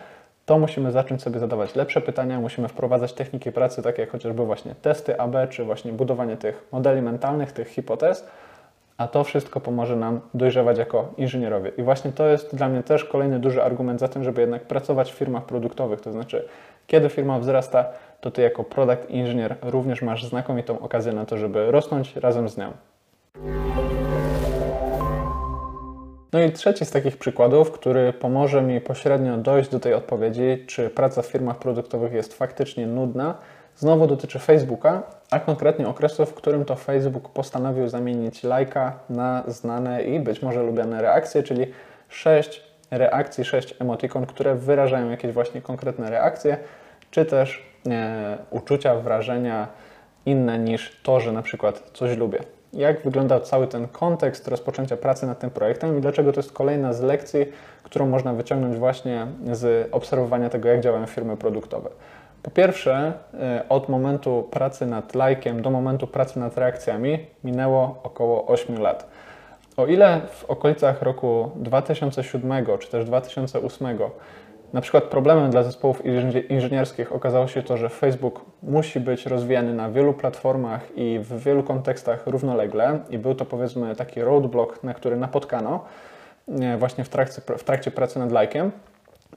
to 0.47 0.59
musimy 0.59 0.93
zacząć 0.93 1.23
sobie 1.23 1.39
zadawać 1.41 1.75
lepsze 1.75 2.01
pytania, 2.01 2.41
musimy 2.41 2.69
wprowadzać 2.69 3.13
techniki 3.13 3.53
pracy, 3.53 3.83
takie 3.83 4.01
jak 4.01 4.11
chociażby 4.11 4.45
właśnie 4.45 4.75
testy 4.83 5.21
AB, 5.21 5.37
czy 5.51 5.65
właśnie 5.65 5.93
budowanie 5.93 6.37
tych 6.37 6.69
modeli 6.73 7.03
mentalnych, 7.03 7.53
tych 7.53 7.69
hipotez, 7.69 8.27
a 9.03 9.09
to 9.09 9.25
wszystko 9.25 9.61
pomoże 9.61 9.97
nam 9.97 10.21
dojrzewać 10.35 10.79
jako 10.79 11.09
inżynierowie. 11.17 11.73
I 11.79 11.83
właśnie 11.83 12.13
to 12.13 12.27
jest 12.27 12.57
dla 12.57 12.69
mnie 12.69 12.83
też 12.83 13.05
kolejny 13.05 13.39
duży 13.39 13.63
argument 13.63 14.01
za 14.01 14.09
tym, 14.09 14.25
żeby 14.25 14.41
jednak 14.41 14.63
pracować 14.63 15.13
w 15.13 15.15
firmach 15.15 15.45
produktowych, 15.45 16.01
to 16.01 16.13
znaczy 16.13 16.49
kiedy 16.87 17.09
firma 17.09 17.39
wzrasta, 17.39 17.85
to 18.21 18.31
ty 18.31 18.43
jako 18.43 18.65
product 18.65 19.11
inżynier 19.11 19.57
również 19.63 20.03
masz 20.03 20.25
znakomitą 20.25 20.79
okazję 20.81 21.13
na 21.13 21.27
to, 21.27 21.39
żeby 21.39 21.71
rosnąć 21.71 22.17
razem 22.17 22.49
z 22.49 22.57
nią. 22.57 22.73
No 26.33 26.43
i 26.43 26.53
trzeci 26.53 26.85
z 26.85 26.91
takich 26.91 27.17
przykładów, 27.17 27.73
który 27.73 28.13
pomoże 28.13 28.63
mi 28.63 28.81
pośrednio 28.81 29.37
dojść 29.37 29.71
do 29.71 29.81
tej 29.81 29.95
odpowiedzi, 29.95 30.65
czy 30.67 30.91
praca 30.91 31.23
w 31.23 31.27
firmach 31.27 31.59
produktowych 31.59 32.13
jest 32.13 32.35
faktycznie 32.35 32.87
nudna, 32.87 33.35
znowu 33.83 34.07
dotyczy 34.07 34.39
Facebooka, 34.39 35.03
a 35.31 35.41
konkretnie 35.41 35.89
okresu, 35.89 36.27
w 36.27 36.35
którym 36.35 36.65
to 36.65 36.77
Facebook 36.77 37.29
postanowił 37.29 37.89
zamienić 37.89 38.43
lajka 38.43 38.99
na 39.11 39.43
znane 39.47 40.03
i 40.03 40.21
być 40.21 40.43
może 40.43 40.63
lubiane 40.63 41.03
reakcje, 41.03 41.43
czyli 41.43 41.67
6 42.09 42.65
reakcji, 42.91 43.45
6 43.45 43.75
emotikon, 43.81 44.27
które 44.27 44.55
wyrażają 44.55 45.11
jakieś 45.11 45.33
właśnie 45.33 45.63
konkretne 45.63 46.11
reakcje, 46.11 46.57
czy 47.11 47.25
też 47.25 47.67
e, 47.87 48.39
uczucia, 48.51 48.95
wrażenia 48.95 49.69
inne 50.27 50.59
niż 50.59 51.01
to, 51.03 51.21
że 51.21 51.33
na 51.33 51.43
przykład 51.43 51.83
coś 51.93 52.17
lubię 52.17 52.39
jak 52.73 53.03
wygląda 53.03 53.41
cały 53.41 53.67
ten 53.67 53.89
kontekst 53.89 54.49
rozpoczęcia 54.49 54.97
pracy 54.97 55.27
nad 55.27 55.39
tym 55.39 55.51
projektem 55.51 55.99
i 55.99 56.01
dlaczego 56.01 56.33
to 56.33 56.41
jest 56.41 56.53
kolejna 56.53 56.93
z 56.93 57.01
lekcji, 57.01 57.47
którą 57.83 58.07
można 58.07 58.33
wyciągnąć 58.33 58.77
właśnie 58.77 59.27
z 59.53 59.89
obserwowania 59.93 60.51
tego, 60.51 60.69
jak 60.69 60.81
działają 60.81 61.07
firmy 61.07 61.37
produktowe. 61.37 61.91
Po 62.43 62.51
pierwsze, 62.51 63.13
e, 63.35 63.65
od 63.69 63.89
momentu 63.89 64.49
pracy 64.51 64.87
nad 64.87 65.15
lajkiem 65.15 65.63
do 65.63 65.71
momentu 65.71 66.07
pracy 66.07 66.39
nad 66.39 66.59
reakcjami 66.59 67.27
minęło 67.45 68.01
około 68.03 68.47
8 68.47 68.79
lat. 68.79 69.07
O 69.77 69.87
ile 69.87 70.21
w 70.31 70.45
okolicach 70.45 71.03
roku 71.03 71.51
2007 71.57 72.79
czy 72.79 72.91
też 72.91 73.05
2008 73.05 73.99
na 74.73 74.81
przykład 74.81 75.05
problemem 75.05 75.51
dla 75.51 75.63
zespołów 75.63 76.03
inżynierskich 76.49 77.13
okazało 77.13 77.49
się 77.49 77.63
to, 77.63 77.77
że 77.77 77.89
Facebook 77.89 78.41
musi 78.63 79.01
być 79.01 79.27
rozwijany 79.27 79.75
na 79.75 79.91
wielu 79.91 80.15
platformach 80.15 80.81
i 80.97 81.19
w 81.19 81.43
wielu 81.45 81.63
kontekstach 81.63 82.27
równolegle 82.27 82.99
i 83.11 83.19
był 83.19 83.35
to 83.35 83.45
powiedzmy 83.45 83.97
taki 83.97 84.23
roadblock, 84.23 84.83
na 84.83 84.95
który 84.95 85.17
napotkano 85.17 85.85
właśnie 86.79 87.05
w 87.05 87.09
trakcie, 87.09 87.43
w 87.59 87.65
trakcie 87.65 87.91
pracy 87.91 88.19
nad 88.19 88.33
lajkiem. 88.33 88.71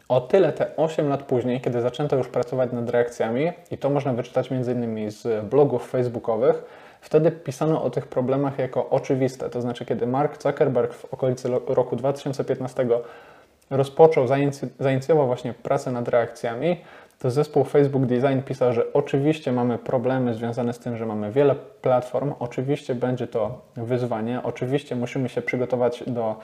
O 0.09 0.21
tyle 0.21 0.53
te 0.53 0.75
8 0.77 1.09
lat 1.09 1.23
później, 1.23 1.61
kiedy 1.61 1.81
zaczęto 1.81 2.15
już 2.15 2.27
pracować 2.27 2.71
nad 2.71 2.89
reakcjami, 2.89 3.51
i 3.71 3.77
to 3.77 3.89
można 3.89 4.13
wyczytać 4.13 4.51
m.in. 4.51 5.11
z 5.11 5.45
blogów 5.45 5.89
facebookowych, 5.89 6.63
wtedy 7.01 7.31
pisano 7.31 7.83
o 7.83 7.89
tych 7.89 8.07
problemach 8.07 8.59
jako 8.59 8.89
oczywiste. 8.89 9.49
To 9.49 9.61
znaczy, 9.61 9.85
kiedy 9.85 10.07
Mark 10.07 10.43
Zuckerberg 10.43 10.93
w 10.93 11.13
okolicy 11.13 11.49
roku 11.67 11.95
2015 11.95 12.87
rozpoczął, 13.69 14.27
zainicjował 14.79 15.27
właśnie 15.27 15.53
pracę 15.53 15.91
nad 15.91 16.07
reakcjami, 16.07 16.77
to 17.19 17.31
zespół 17.31 17.63
Facebook 17.63 18.05
Design 18.05 18.39
pisał, 18.45 18.73
że 18.73 18.93
oczywiście 18.93 19.51
mamy 19.51 19.77
problemy 19.77 20.33
związane 20.33 20.73
z 20.73 20.79
tym, 20.79 20.97
że 20.97 21.05
mamy 21.05 21.31
wiele 21.31 21.55
platform, 21.81 22.33
oczywiście 22.39 22.95
będzie 22.95 23.27
to 23.27 23.61
wyzwanie, 23.75 24.41
oczywiście 24.43 24.95
musimy 24.95 25.29
się 25.29 25.41
przygotować 25.41 26.03
do 26.07 26.35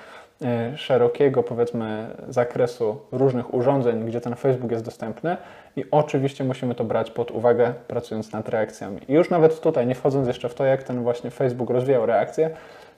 szerokiego, 0.75 1.43
powiedzmy, 1.43 2.08
zakresu 2.30 2.99
różnych 3.12 3.54
urządzeń, 3.54 4.06
gdzie 4.06 4.21
ten 4.21 4.36
Facebook 4.36 4.71
jest 4.71 4.86
dostępny 4.86 5.38
i 5.75 5.86
oczywiście 5.91 6.43
musimy 6.43 6.75
to 6.75 6.84
brać 6.84 7.12
pod 7.12 7.32
uwagę, 7.32 7.73
pracując 7.88 8.32
nad 8.32 8.49
reakcjami. 8.49 8.99
I 9.08 9.13
już 9.13 9.30
nawet 9.30 9.62
tutaj, 9.62 9.88
nie 9.88 9.95
wchodząc 9.95 10.27
jeszcze 10.27 10.49
w 10.49 10.54
to, 10.54 10.65
jak 10.65 10.84
ten 10.84 11.04
właśnie 11.04 11.32
Facebook 11.32 11.69
rozwijał 11.69 12.06
reakcje, 12.06 12.49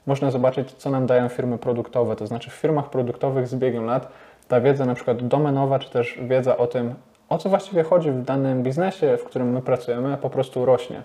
można 0.06 0.30
zobaczyć, 0.30 0.72
co 0.72 0.90
nam 0.90 1.06
dają 1.06 1.28
firmy 1.28 1.58
produktowe. 1.58 2.16
To 2.16 2.26
znaczy 2.26 2.50
w 2.50 2.54
firmach 2.54 2.90
produktowych 2.90 3.48
z 3.48 3.54
biegiem 3.54 3.84
lat 3.84 4.08
ta 4.48 4.60
wiedza 4.60 4.86
na 4.86 4.94
przykład 4.94 5.26
domenowa, 5.26 5.78
czy 5.78 5.90
też 5.90 6.18
wiedza 6.22 6.56
o 6.56 6.66
tym, 6.66 6.94
o 7.28 7.38
co 7.38 7.48
właściwie 7.48 7.82
chodzi 7.82 8.10
w 8.10 8.22
danym 8.22 8.62
biznesie, 8.62 9.16
w 9.16 9.24
którym 9.24 9.52
my 9.52 9.62
pracujemy, 9.62 10.16
po 10.16 10.30
prostu 10.30 10.64
rośnie. 10.64 11.02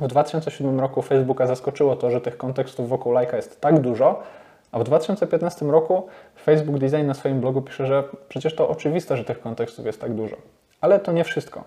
W 0.00 0.06
2007 0.06 0.80
roku 0.80 1.02
Facebooka 1.02 1.46
zaskoczyło 1.46 1.96
to, 1.96 2.10
że 2.10 2.20
tych 2.20 2.36
kontekstów 2.36 2.88
wokół 2.88 3.12
lajka 3.12 3.36
jest 3.36 3.60
tak 3.60 3.80
dużo, 3.80 4.22
a 4.72 4.78
w 4.78 4.84
2015 4.84 5.66
roku 5.66 6.06
Facebook 6.44 6.78
Design 6.78 7.06
na 7.06 7.14
swoim 7.14 7.40
blogu 7.40 7.62
pisze, 7.62 7.86
że 7.86 8.04
przecież 8.28 8.54
to 8.54 8.68
oczywiste, 8.68 9.16
że 9.16 9.24
tych 9.24 9.40
kontekstów 9.40 9.86
jest 9.86 10.00
tak 10.00 10.14
dużo. 10.14 10.36
Ale 10.80 11.00
to 11.00 11.12
nie 11.12 11.24
wszystko. 11.24 11.64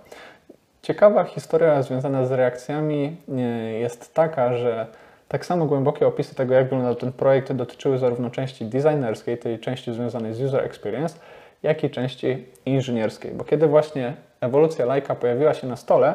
Ciekawa 0.82 1.24
historia 1.24 1.82
związana 1.84 2.26
z 2.26 2.32
reakcjami 2.32 3.18
e, 3.30 3.42
jest 3.72 4.14
taka, 4.14 4.54
że 4.54 4.88
tak 5.28 5.46
samo 5.46 5.66
głębokie 5.66 6.08
opisy 6.08 6.36
tego, 6.36 6.54
jak 6.54 6.64
wyglądał 6.64 6.96
ten 6.96 7.12
projekt, 7.12 7.52
dotyczyły 7.52 7.98
zarówno 7.98 8.30
części 8.30 8.66
designerskiej, 8.66 9.38
tej 9.38 9.60
części 9.60 9.94
związanej 9.94 10.34
z 10.34 10.42
user 10.42 10.66
experience, 10.66 11.20
jak 11.64 11.84
i 11.84 11.90
części 11.90 12.46
inżynierskiej. 12.66 13.32
Bo 13.32 13.44
kiedy 13.44 13.68
właśnie 13.68 14.14
ewolucja 14.42 14.86
lajka 14.86 15.16
pojawiła 15.16 15.54
się 15.54 15.68
na 15.68 15.76
stole, 15.76 16.14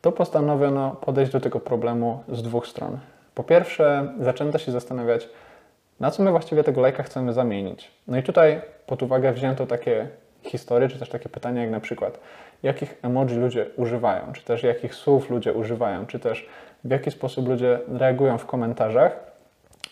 to 0.00 0.12
postanowiono 0.12 0.90
podejść 0.90 1.32
do 1.32 1.40
tego 1.40 1.60
problemu 1.60 2.22
z 2.28 2.42
dwóch 2.42 2.66
stron. 2.66 2.98
Po 3.34 3.44
pierwsze, 3.44 4.12
zaczęto 4.20 4.58
się 4.58 4.72
zastanawiać, 4.72 5.28
na 6.00 6.10
co 6.10 6.22
my 6.22 6.30
właściwie 6.30 6.64
tego 6.64 6.80
lajka 6.80 7.02
chcemy 7.02 7.32
zamienić. 7.32 7.90
No 8.08 8.18
i 8.18 8.22
tutaj 8.22 8.60
pod 8.86 9.02
uwagę 9.02 9.32
wzięto 9.32 9.66
takie 9.66 10.08
historie, 10.42 10.88
czy 10.88 10.98
też 10.98 11.08
takie 11.08 11.28
pytania, 11.28 11.62
jak 11.62 11.70
na 11.70 11.80
przykład, 11.80 12.18
jakich 12.62 12.94
emoji 13.02 13.36
ludzie 13.36 13.66
używają, 13.76 14.32
czy 14.32 14.44
też 14.44 14.62
jakich 14.62 14.94
słów 14.94 15.30
ludzie 15.30 15.52
używają, 15.52 16.06
czy 16.06 16.18
też 16.18 16.48
w 16.84 16.90
jaki 16.90 17.10
sposób 17.10 17.48
ludzie 17.48 17.78
reagują 17.88 18.38
w 18.38 18.46
komentarzach, 18.46 19.16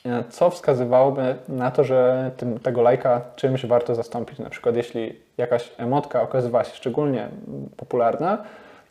e, 0.06 0.24
co 0.30 0.50
wskazywałoby 0.50 1.36
na 1.48 1.70
to, 1.70 1.84
że 1.84 2.30
tym, 2.36 2.58
tego 2.58 2.82
lajka 2.82 3.20
czymś 3.36 3.66
warto 3.66 3.94
zastąpić. 3.94 4.38
Na 4.38 4.50
przykład, 4.50 4.76
jeśli 4.76 5.18
jakaś 5.38 5.70
emotka 5.78 6.22
okazywała 6.22 6.64
się 6.64 6.74
szczególnie 6.74 7.28
popularna, 7.76 8.44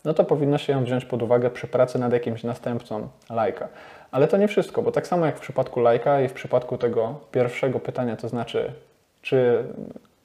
no 0.06 0.14
to 0.14 0.24
powinno 0.24 0.58
się 0.58 0.74
ją 0.74 0.84
wziąć 0.84 1.06
pod 1.06 1.22
uwagę 1.22 1.50
przy 1.50 1.68
pracy 1.68 2.00
nad 2.00 2.14
jakimś 2.14 2.44
następcą 2.44 3.08
lajka. 3.30 3.68
Ale 4.12 4.28
to 4.28 4.38
nie 4.38 4.48
wszystko, 4.48 4.82
bo 4.82 4.92
tak 4.92 5.08
samo 5.08 5.26
jak 5.26 5.38
w 5.38 5.42
przypadku 5.42 5.80
lajka 5.80 6.22
i 6.22 6.28
w 6.28 6.34
przypadku 6.34 6.78
tego 6.78 7.20
pierwszego 7.32 7.80
pytania, 7.80 8.16
to 8.16 8.30
znaczy, 8.30 8.74
czy 9.22 9.64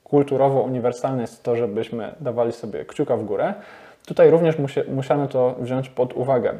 kulturowo 0.04 0.60
uniwersalne 0.60 1.22
jest 1.22 1.42
to, 1.42 1.56
żebyśmy 1.56 2.14
dawali 2.20 2.52
sobie 2.52 2.84
kciuka 2.84 3.16
w 3.16 3.24
górę, 3.24 3.54
Tutaj 4.06 4.30
również 4.30 4.58
musi, 4.58 4.80
musiano 4.88 5.28
to 5.28 5.56
wziąć 5.60 5.88
pod 5.88 6.12
uwagę. 6.12 6.54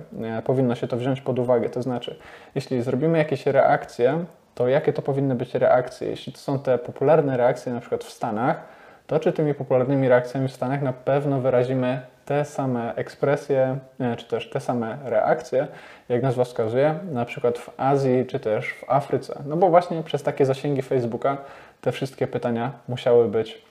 Powinno 0.44 0.74
się 0.74 0.88
to 0.88 0.96
wziąć 0.96 1.20
pod 1.20 1.38
uwagę. 1.38 1.70
To 1.70 1.82
znaczy, 1.82 2.16
jeśli 2.54 2.82
zrobimy 2.82 3.18
jakieś 3.18 3.46
reakcje, 3.46 4.24
to 4.54 4.68
jakie 4.68 4.92
to 4.92 5.02
powinny 5.02 5.34
być 5.34 5.54
reakcje? 5.54 6.08
Jeśli 6.08 6.32
to 6.32 6.38
są 6.38 6.58
te 6.58 6.78
popularne 6.78 7.36
reakcje 7.36 7.72
na 7.72 7.80
przykład 7.80 8.04
w 8.04 8.10
Stanach, 8.10 8.75
to 9.06 9.20
czy 9.20 9.32
tymi 9.32 9.54
popularnymi 9.54 10.08
reakcjami 10.08 10.48
w 10.48 10.52
Stanach 10.52 10.82
na 10.82 10.92
pewno 10.92 11.40
wyrazimy 11.40 12.00
te 12.24 12.44
same 12.44 12.94
ekspresje, 12.94 13.78
e, 14.00 14.16
czy 14.16 14.26
też 14.26 14.50
te 14.50 14.60
same 14.60 14.98
reakcje, 15.04 15.66
jak 16.08 16.22
nazwa 16.22 16.44
wskazuje, 16.44 16.94
na 17.12 17.24
przykład 17.24 17.58
w 17.58 17.70
Azji, 17.76 18.26
czy 18.26 18.40
też 18.40 18.74
w 18.74 18.90
Afryce. 18.90 19.42
No 19.46 19.56
bo 19.56 19.68
właśnie 19.68 20.02
przez 20.02 20.22
takie 20.22 20.46
zasięgi 20.46 20.82
Facebooka 20.82 21.36
te 21.80 21.92
wszystkie 21.92 22.26
pytania 22.26 22.72
musiały 22.88 23.28
być 23.28 23.62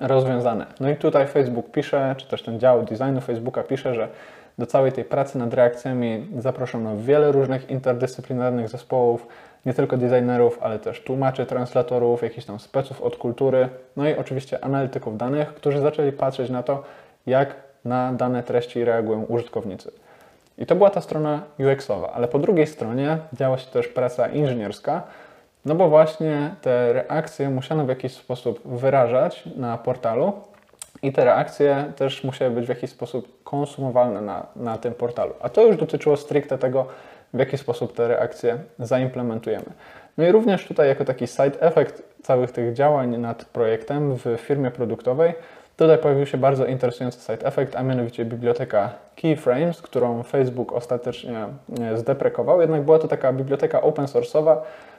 rozwiązane. 0.00 0.66
No 0.80 0.90
i 0.90 0.96
tutaj 0.96 1.26
Facebook 1.26 1.70
pisze, 1.70 2.14
czy 2.18 2.26
też 2.26 2.42
ten 2.42 2.60
dział 2.60 2.82
designu 2.82 3.20
Facebooka 3.20 3.62
pisze, 3.62 3.94
że 3.94 4.08
do 4.58 4.66
całej 4.66 4.92
tej 4.92 5.04
pracy 5.04 5.38
nad 5.38 5.54
reakcjami 5.54 6.26
zaproszono 6.38 6.96
wiele 6.96 7.32
różnych 7.32 7.70
interdyscyplinarnych 7.70 8.68
zespołów, 8.68 9.26
nie 9.66 9.74
tylko 9.74 9.96
designerów, 9.96 10.58
ale 10.62 10.78
też 10.78 11.00
tłumaczy, 11.00 11.46
translatorów, 11.46 12.22
jakichś 12.22 12.46
tam 12.46 12.60
speców 12.60 13.02
od 13.02 13.16
kultury, 13.16 13.68
no 13.96 14.08
i 14.08 14.14
oczywiście 14.14 14.64
analityków 14.64 15.16
danych, 15.16 15.54
którzy 15.54 15.80
zaczęli 15.80 16.12
patrzeć 16.12 16.50
na 16.50 16.62
to, 16.62 16.82
jak 17.26 17.54
na 17.84 18.12
dane 18.12 18.42
treści 18.42 18.84
reagują 18.84 19.24
użytkownicy. 19.24 19.90
I 20.58 20.66
to 20.66 20.74
była 20.74 20.90
ta 20.90 21.00
strona 21.00 21.42
UX-owa, 21.58 22.12
ale 22.12 22.28
po 22.28 22.38
drugiej 22.38 22.66
stronie 22.66 23.18
działa 23.32 23.58
się 23.58 23.70
też 23.70 23.88
praca 23.88 24.28
inżynierska, 24.28 25.02
no 25.64 25.74
bo 25.74 25.88
właśnie 25.88 26.54
te 26.62 26.92
reakcje 26.92 27.50
musiano 27.50 27.84
w 27.84 27.88
jakiś 27.88 28.12
sposób 28.12 28.60
wyrażać 28.64 29.44
na 29.56 29.78
portalu 29.78 30.32
i 31.02 31.12
te 31.12 31.24
reakcje 31.24 31.92
też 31.96 32.24
musiały 32.24 32.50
być 32.50 32.66
w 32.66 32.68
jakiś 32.68 32.90
sposób 32.90 33.44
konsumowalne 33.44 34.20
na, 34.20 34.46
na 34.56 34.78
tym 34.78 34.94
portalu. 34.94 35.34
A 35.40 35.48
to 35.48 35.66
już 35.66 35.76
dotyczyło 35.76 36.16
stricte 36.16 36.58
tego, 36.58 36.86
w 37.34 37.38
jaki 37.38 37.58
sposób 37.58 37.96
te 37.96 38.08
reakcje 38.08 38.58
zaimplementujemy. 38.78 39.66
No 40.18 40.24
i 40.24 40.32
również 40.32 40.66
tutaj 40.66 40.88
jako 40.88 41.04
taki 41.04 41.26
side 41.26 41.60
effect 41.60 42.02
całych 42.22 42.52
tych 42.52 42.72
działań 42.72 43.18
nad 43.18 43.44
projektem 43.44 44.16
w 44.16 44.36
firmie 44.38 44.70
produktowej, 44.70 45.34
tutaj 45.76 45.98
pojawił 45.98 46.26
się 46.26 46.38
bardzo 46.38 46.66
interesujący 46.66 47.20
side 47.20 47.46
effect, 47.46 47.76
a 47.76 47.82
mianowicie 47.82 48.24
biblioteka 48.24 48.90
Keyframes, 49.16 49.82
którą 49.82 50.22
Facebook 50.22 50.72
ostatecznie 50.72 51.46
e, 51.80 51.96
zdeprekował, 51.98 52.60
jednak 52.60 52.82
była 52.82 52.98
to 52.98 53.08
taka 53.08 53.32
biblioteka 53.32 53.80
open 53.80 54.04
source'owa, 54.04 54.56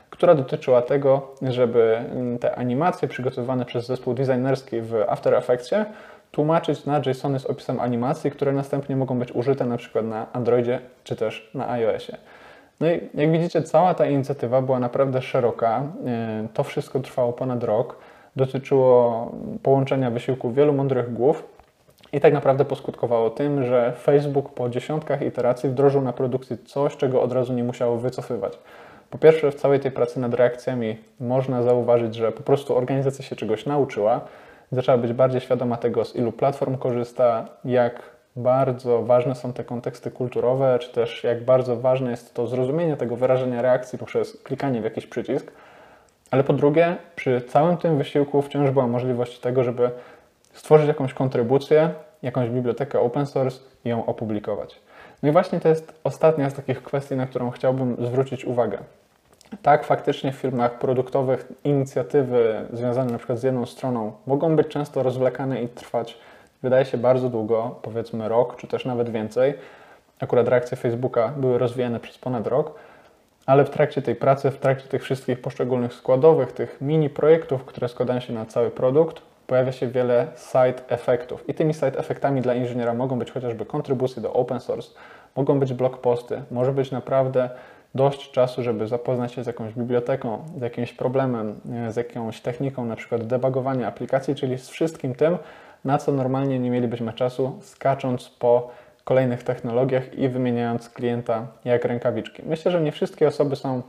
która 0.09 0.35
dotyczyła 0.35 0.81
tego, 0.81 1.31
żeby 1.41 1.97
mm, 1.97 2.39
te 2.39 2.55
animacje 2.55 3.07
przygotowane 3.07 3.65
przez 3.65 3.85
zespół 3.85 4.13
designerski 4.13 4.81
w 4.81 4.95
After 5.07 5.33
Effectsie 5.33 5.85
tłumaczyć 6.33 6.85
na 6.85 7.01
JSONy 7.05 7.39
z 7.39 7.45
opisem 7.45 7.79
animacji, 7.79 8.31
które 8.31 8.51
następnie 8.51 8.95
mogą 8.95 9.19
być 9.19 9.31
użyte 9.31 9.65
na 9.65 9.77
przykład 9.77 10.05
na 10.05 10.33
Androidzie 10.33 10.79
czy 11.03 11.15
też 11.15 11.51
na 11.53 11.69
iOSie. 11.69 12.17
No 12.79 12.91
i 12.91 13.09
jak 13.13 13.31
widzicie, 13.31 13.61
cała 13.61 13.93
ta 13.93 14.05
inicjatywa 14.05 14.61
była 14.61 14.79
naprawdę 14.79 15.21
szeroka. 15.21 15.83
E, 16.05 16.47
to 16.53 16.63
wszystko 16.63 16.99
trwało 16.99 17.33
ponad 17.33 17.63
rok. 17.63 17.95
Dotyczyło 18.35 19.31
połączenia 19.63 20.11
wysiłku 20.11 20.51
wielu 20.51 20.73
mądrych 20.73 21.13
głów 21.13 21.43
i 22.13 22.19
tak 22.19 22.33
naprawdę 22.33 22.65
poskutkowało 22.65 23.29
tym, 23.29 23.65
że 23.65 23.93
Facebook 24.01 24.53
po 24.53 24.69
dziesiątkach 24.69 25.21
iteracji 25.21 25.69
wdrożył 25.69 26.01
na 26.01 26.13
produkcji 26.13 26.57
coś, 26.57 26.97
czego 26.97 27.21
od 27.21 27.31
razu 27.31 27.53
nie 27.53 27.63
musiało 27.63 27.97
wycofywać. 27.97 28.59
Po 29.09 29.17
pierwsze, 29.17 29.51
w 29.51 29.55
całej 29.55 29.79
tej 29.79 29.91
pracy 29.91 30.19
nad 30.19 30.33
reakcjami 30.33 30.97
można 31.19 31.63
zauważyć, 31.63 32.15
że 32.15 32.31
po 32.31 32.43
prostu 32.43 32.77
organizacja 32.77 33.25
się 33.25 33.35
czegoś 33.35 33.65
nauczyła, 33.65 34.21
zaczęła 34.75 34.97
być 34.97 35.13
bardziej 35.13 35.41
świadoma 35.41 35.77
tego, 35.77 36.05
z 36.05 36.15
ilu 36.15 36.31
platform 36.31 36.77
korzysta, 36.77 37.45
jak 37.65 38.01
bardzo 38.35 39.03
ważne 39.03 39.35
są 39.35 39.53
te 39.53 39.63
konteksty 39.63 40.11
kulturowe, 40.11 40.79
czy 40.79 40.91
też 40.91 41.23
jak 41.23 41.45
bardzo 41.45 41.75
ważne 41.75 42.11
jest 42.11 42.33
to 42.33 42.47
zrozumienie 42.47 42.97
tego 42.97 43.15
wyrażenia 43.15 43.61
reakcji 43.61 43.99
poprzez 43.99 44.43
klikanie 44.43 44.81
w 44.81 44.83
jakiś 44.83 45.07
przycisk. 45.07 45.51
Ale 46.31 46.43
po 46.43 46.53
drugie, 46.53 46.95
przy 47.15 47.41
całym 47.41 47.77
tym 47.77 47.97
wysiłku 47.97 48.41
wciąż 48.41 48.71
była 48.71 48.87
możliwość 48.87 49.39
tego, 49.39 49.63
żeby 49.63 49.91
stworzyć 50.53 50.87
jakąś 50.87 51.13
kontrybucję, 51.13 51.89
jakąś 52.21 52.49
bibliotekę 52.49 52.99
open 52.99 53.25
source 53.25 53.59
i 53.85 53.89
ją 53.89 54.05
opublikować. 54.05 54.79
No 55.23 55.29
i 55.29 55.31
właśnie 55.31 55.59
to 55.59 55.69
jest 55.69 55.99
ostatnia 56.03 56.49
z 56.49 56.53
takich 56.53 56.83
kwestii, 56.83 57.15
na 57.15 57.27
którą 57.27 57.51
chciałbym 57.51 58.05
zwrócić 58.05 58.45
uwagę. 58.45 58.77
Tak, 59.61 59.85
faktycznie 59.85 60.31
w 60.31 60.35
firmach 60.35 60.79
produktowych 60.79 61.47
inicjatywy 61.63 62.65
związane 62.73 63.17
przykład 63.17 63.39
z 63.39 63.43
jedną 63.43 63.65
stroną 63.65 64.11
mogą 64.27 64.55
być 64.55 64.67
często 64.67 65.03
rozwlekane 65.03 65.63
i 65.63 65.67
trwać, 65.67 66.17
wydaje 66.63 66.85
się, 66.85 66.97
bardzo 66.97 67.29
długo, 67.29 67.75
powiedzmy 67.81 68.29
rok, 68.29 68.55
czy 68.55 68.67
też 68.67 68.85
nawet 68.85 69.09
więcej. 69.09 69.53
Akurat 70.19 70.47
reakcje 70.47 70.77
Facebooka 70.77 71.33
były 71.37 71.57
rozwijane 71.57 71.99
przez 71.99 72.17
ponad 72.17 72.47
rok, 72.47 72.75
ale 73.45 73.65
w 73.65 73.69
trakcie 73.69 74.01
tej 74.01 74.15
pracy, 74.15 74.51
w 74.51 74.57
trakcie 74.57 74.87
tych 74.87 75.03
wszystkich 75.03 75.41
poszczególnych 75.41 75.93
składowych, 75.93 76.51
tych 76.51 76.81
mini 76.81 77.09
projektów, 77.09 77.65
które 77.65 77.89
składają 77.89 78.19
się 78.19 78.33
na 78.33 78.45
cały 78.45 78.71
produkt, 78.71 79.21
pojawia 79.47 79.71
się 79.71 79.87
wiele 79.87 80.27
side 80.37 80.83
efektów. 80.87 81.49
I 81.49 81.53
tymi 81.53 81.73
side 81.73 81.97
efektami 81.99 82.41
dla 82.41 82.53
inżyniera 82.53 82.93
mogą 82.93 83.19
być 83.19 83.31
chociażby 83.31 83.65
kontrybucje 83.65 84.21
do 84.21 84.33
open 84.33 84.59
source, 84.59 84.89
mogą 85.35 85.59
być 85.59 85.73
blog 85.73 85.97
posty, 85.97 86.41
może 86.51 86.71
być 86.71 86.91
naprawdę 86.91 87.49
dość 87.95 88.31
czasu, 88.31 88.63
żeby 88.63 88.87
zapoznać 88.87 89.33
się 89.33 89.43
z 89.43 89.47
jakąś 89.47 89.73
biblioteką, 89.73 90.43
z 90.57 90.61
jakimś 90.61 90.93
problemem, 90.93 91.59
z 91.89 91.95
jakąś 91.95 92.41
techniką, 92.41 92.85
na 92.85 92.95
przykład 92.95 93.23
debugowania 93.23 93.87
aplikacji, 93.87 94.35
czyli 94.35 94.57
z 94.57 94.69
wszystkim 94.69 95.15
tym, 95.15 95.37
na 95.85 95.97
co 95.97 96.11
normalnie 96.11 96.59
nie 96.59 96.71
mielibyśmy 96.71 97.13
czasu, 97.13 97.59
skacząc 97.61 98.29
po 98.29 98.71
kolejnych 99.03 99.43
technologiach 99.43 100.13
i 100.13 100.29
wymieniając 100.29 100.89
klienta 100.89 101.47
jak 101.65 101.85
rękawiczki. 101.85 102.43
Myślę, 102.45 102.71
że 102.71 102.81
nie 102.81 102.91
wszystkie 102.91 103.27
osoby 103.27 103.55
są 103.55 103.81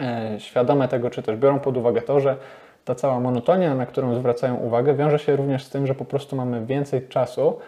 e, 0.00 0.40
świadome 0.40 0.88
tego, 0.88 1.10
czy 1.10 1.22
też 1.22 1.36
biorą 1.36 1.60
pod 1.60 1.76
uwagę 1.76 2.02
to, 2.02 2.20
że 2.20 2.36
ta 2.84 2.94
cała 2.94 3.20
monotonia, 3.20 3.74
na 3.74 3.86
którą 3.86 4.14
zwracają 4.14 4.56
uwagę, 4.56 4.94
wiąże 4.94 5.18
się 5.18 5.36
również 5.36 5.64
z 5.64 5.70
tym, 5.70 5.86
że 5.86 5.94
po 5.94 6.04
prostu 6.04 6.36
mamy 6.36 6.66
więcej 6.66 7.08
czasu 7.08 7.58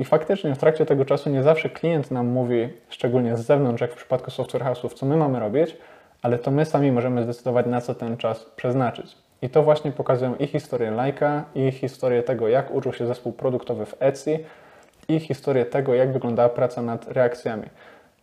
i 0.00 0.04
faktycznie 0.04 0.54
w 0.54 0.58
trakcie 0.58 0.86
tego 0.86 1.04
czasu 1.04 1.30
nie 1.30 1.42
zawsze 1.42 1.70
klient 1.70 2.10
nam 2.10 2.26
mówi, 2.26 2.68
szczególnie 2.88 3.36
z 3.36 3.40
zewnątrz, 3.40 3.80
jak 3.80 3.92
w 3.92 3.96
przypadku 3.96 4.30
software 4.30 4.62
house'ów, 4.62 4.94
co 4.94 5.06
my 5.06 5.16
mamy 5.16 5.40
robić, 5.40 5.76
ale 6.22 6.38
to 6.38 6.50
my 6.50 6.64
sami 6.64 6.92
możemy 6.92 7.22
zdecydować, 7.22 7.66
na 7.66 7.80
co 7.80 7.94
ten 7.94 8.16
czas 8.16 8.44
przeznaczyć. 8.56 9.16
I 9.42 9.48
to 9.50 9.62
właśnie 9.62 9.92
pokazują 9.92 10.34
i 10.34 10.46
historię 10.46 10.90
Lajka, 10.90 11.44
i 11.54 11.72
historię 11.72 12.22
tego, 12.22 12.48
jak 12.48 12.74
uczył 12.74 12.92
się 12.92 13.06
zespół 13.06 13.32
produktowy 13.32 13.86
w 13.86 13.94
Etsy, 14.00 14.44
i 15.08 15.20
historię 15.20 15.64
tego, 15.64 15.94
jak 15.94 16.12
wyglądała 16.12 16.48
praca 16.48 16.82
nad 16.82 17.12
reakcjami. 17.12 17.66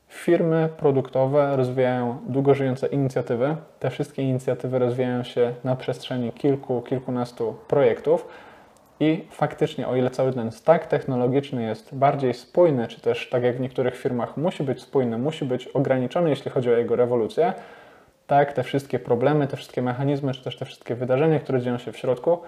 Firmy 0.08 0.70
produktowe 0.78 1.58
rozwijają 1.58 2.18
długo 2.28 2.54
żyjące 2.54 2.88
inicjatywy. 2.88 3.56
Te 3.80 3.90
wszystkie 3.90 4.22
inicjatywy 4.22 4.80
rozwijają 4.80 5.24
się 5.24 5.54
na 5.64 5.76
przestrzeni 5.76 6.32
kilku, 6.32 6.82
kilkunastu 6.82 7.56
projektów 7.68 8.28
i 9.00 9.26
faktycznie, 9.32 9.88
o 9.88 9.96
ile 9.96 10.10
cały 10.10 10.34
ten 10.34 10.52
stack 10.52 10.88
technologiczny 10.88 11.64
jest 11.64 11.96
bardziej 11.96 12.34
spójny, 12.34 12.88
czy 12.88 13.02
też 13.02 13.30
tak 13.30 13.44
jak 13.44 13.58
w 13.58 13.60
niektórych 13.60 13.98
firmach 13.98 14.38
musi 14.38 14.64
być 14.64 14.82
spójny, 14.82 15.18
musi 15.18 15.46
być 15.46 15.68
ograniczony, 15.68 16.30
jeśli 16.30 16.52
chodzi 16.52 16.70
o 16.70 16.78
jego 16.78 16.96
rewolucję, 16.96 17.54
tak, 18.28 18.54
te 18.54 18.64
wszystkie 18.64 19.00
problemy, 19.00 19.48
te 19.48 19.58
wszystkie 19.58 19.82
mechanizmy, 19.82 20.34
czy 20.34 20.44
też 20.44 20.58
te 20.58 20.66
wszystkie 20.66 20.96
wydarzenia, 20.96 21.40
które 21.40 21.62
dzieją 21.62 21.78
się 21.78 21.92
w 21.92 21.98
środku, 21.98 22.40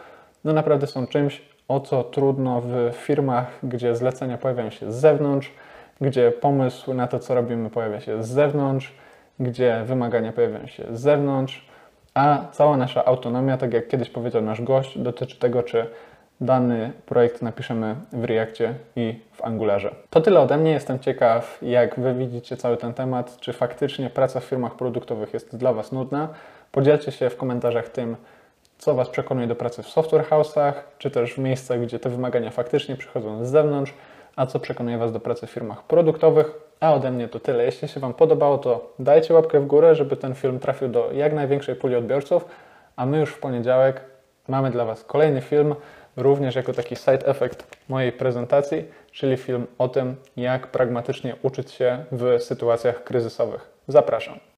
no 0.44 0.54
naprawdę 0.54 0.88
są 0.88 1.08
czymś, 1.08 1.42
o 1.68 1.80
co 1.80 2.04
trudno 2.04 2.62
w 2.62 2.92
firmach, 2.94 3.60
gdzie 3.64 3.96
zlecenia 3.96 4.38
pojawiają 4.38 4.70
się 4.70 4.92
z 4.92 4.96
zewnątrz, 4.96 5.54
gdzie 6.02 6.32
pomysł 6.32 6.94
na 6.94 7.08
to, 7.08 7.20
co 7.20 7.36
robimy, 7.36 7.70
pojawia 7.70 8.00
się 8.00 8.24
z 8.24 8.28
zewnątrz, 8.28 8.94
gdzie 9.40 9.82
wymagania 9.86 10.32
pojawiają 10.32 10.68
się 10.68 10.84
z 10.92 11.00
zewnątrz, 11.00 11.66
a 12.14 12.46
cała 12.52 12.78
nasza 12.78 13.06
autonomia, 13.06 13.58
tak 13.58 13.74
jak 13.74 13.88
kiedyś 13.88 14.10
powiedział 14.10 14.42
nasz 14.42 14.62
gość, 14.62 14.98
dotyczy 14.98 15.40
tego, 15.40 15.64
czy 15.64 15.88
dany 16.42 16.92
projekt 17.06 17.42
napiszemy 17.42 17.96
w 18.14 18.24
Reactie 18.24 18.74
i 18.96 19.20
w 19.34 19.44
Angularze. 19.44 19.96
To 20.10 20.22
tyle 20.22 20.40
ode 20.40 20.58
mnie. 20.58 20.72
Jestem 20.72 21.00
ciekaw, 21.00 21.58
jak 21.62 22.00
Wy 22.00 22.14
widzicie 22.14 22.58
cały 22.58 22.78
ten 22.78 22.94
temat, 22.94 23.38
czy 23.40 23.54
faktycznie 23.54 24.10
praca 24.10 24.40
w 24.40 24.44
firmach 24.44 24.76
produktowych 24.76 25.34
jest 25.34 25.58
dla 25.58 25.74
Was 25.74 25.92
nudna. 25.92 26.30
Podzielcie 26.72 27.12
się 27.12 27.30
w 27.30 27.38
komentarzach 27.38 27.90
tym, 27.90 28.16
co 28.78 28.94
Was 28.94 29.10
przekonuje 29.10 29.48
do 29.48 29.56
pracy 29.56 29.84
w 29.84 29.88
software 29.88 30.26
house'ach, 30.30 30.74
czy 30.98 31.12
też 31.12 31.34
w 31.34 31.38
miejscach, 31.38 31.82
gdzie 31.82 32.00
te 32.00 32.10
wymagania 32.10 32.50
faktycznie 32.50 32.96
przychodzą 32.96 33.46
z 33.46 33.50
zewnątrz, 33.50 33.94
a 34.36 34.46
co 34.46 34.60
przekonuje 34.60 34.98
Was 34.98 35.12
do 35.12 35.20
pracy 35.20 35.48
w 35.48 35.52
firmach 35.52 35.84
produktowych. 35.84 36.52
A 36.80 36.94
ode 36.94 37.12
mnie 37.12 37.28
to 37.28 37.40
tyle. 37.40 37.66
Jeśli 37.66 37.88
się 37.88 38.00
Wam 38.00 38.14
podobało, 38.14 38.58
to 38.58 38.94
dajcie 39.00 39.34
łapkę 39.34 39.60
w 39.60 39.68
górę, 39.68 39.96
żeby 39.96 40.18
ten 40.18 40.36
film 40.36 40.60
trafił 40.60 40.88
do 40.88 41.12
jak 41.12 41.34
największej 41.34 41.76
puli 41.76 41.96
odbiorców, 41.96 42.46
a 42.96 43.06
my 43.06 43.20
już 43.20 43.30
w 43.30 43.40
poniedziałek 43.40 44.02
mamy 44.48 44.72
dla 44.72 44.86
Was 44.86 45.04
kolejny 45.04 45.42
film, 45.42 45.76
również 46.18 46.56
jako 46.56 46.74
taki 46.74 46.96
side 46.96 47.26
effect 47.26 47.68
mojej 47.90 48.12
prezentacji, 48.12 48.86
czyli 49.12 49.38
film 49.38 49.68
o 49.78 49.88
tym, 49.88 50.16
jak 50.38 50.68
pragmatycznie 50.68 51.36
uczyć 51.42 51.72
się 51.72 52.06
w 52.12 52.44
sytuacjach 52.44 53.04
kryzysowych. 53.04 53.70
Zapraszam. 53.88 54.40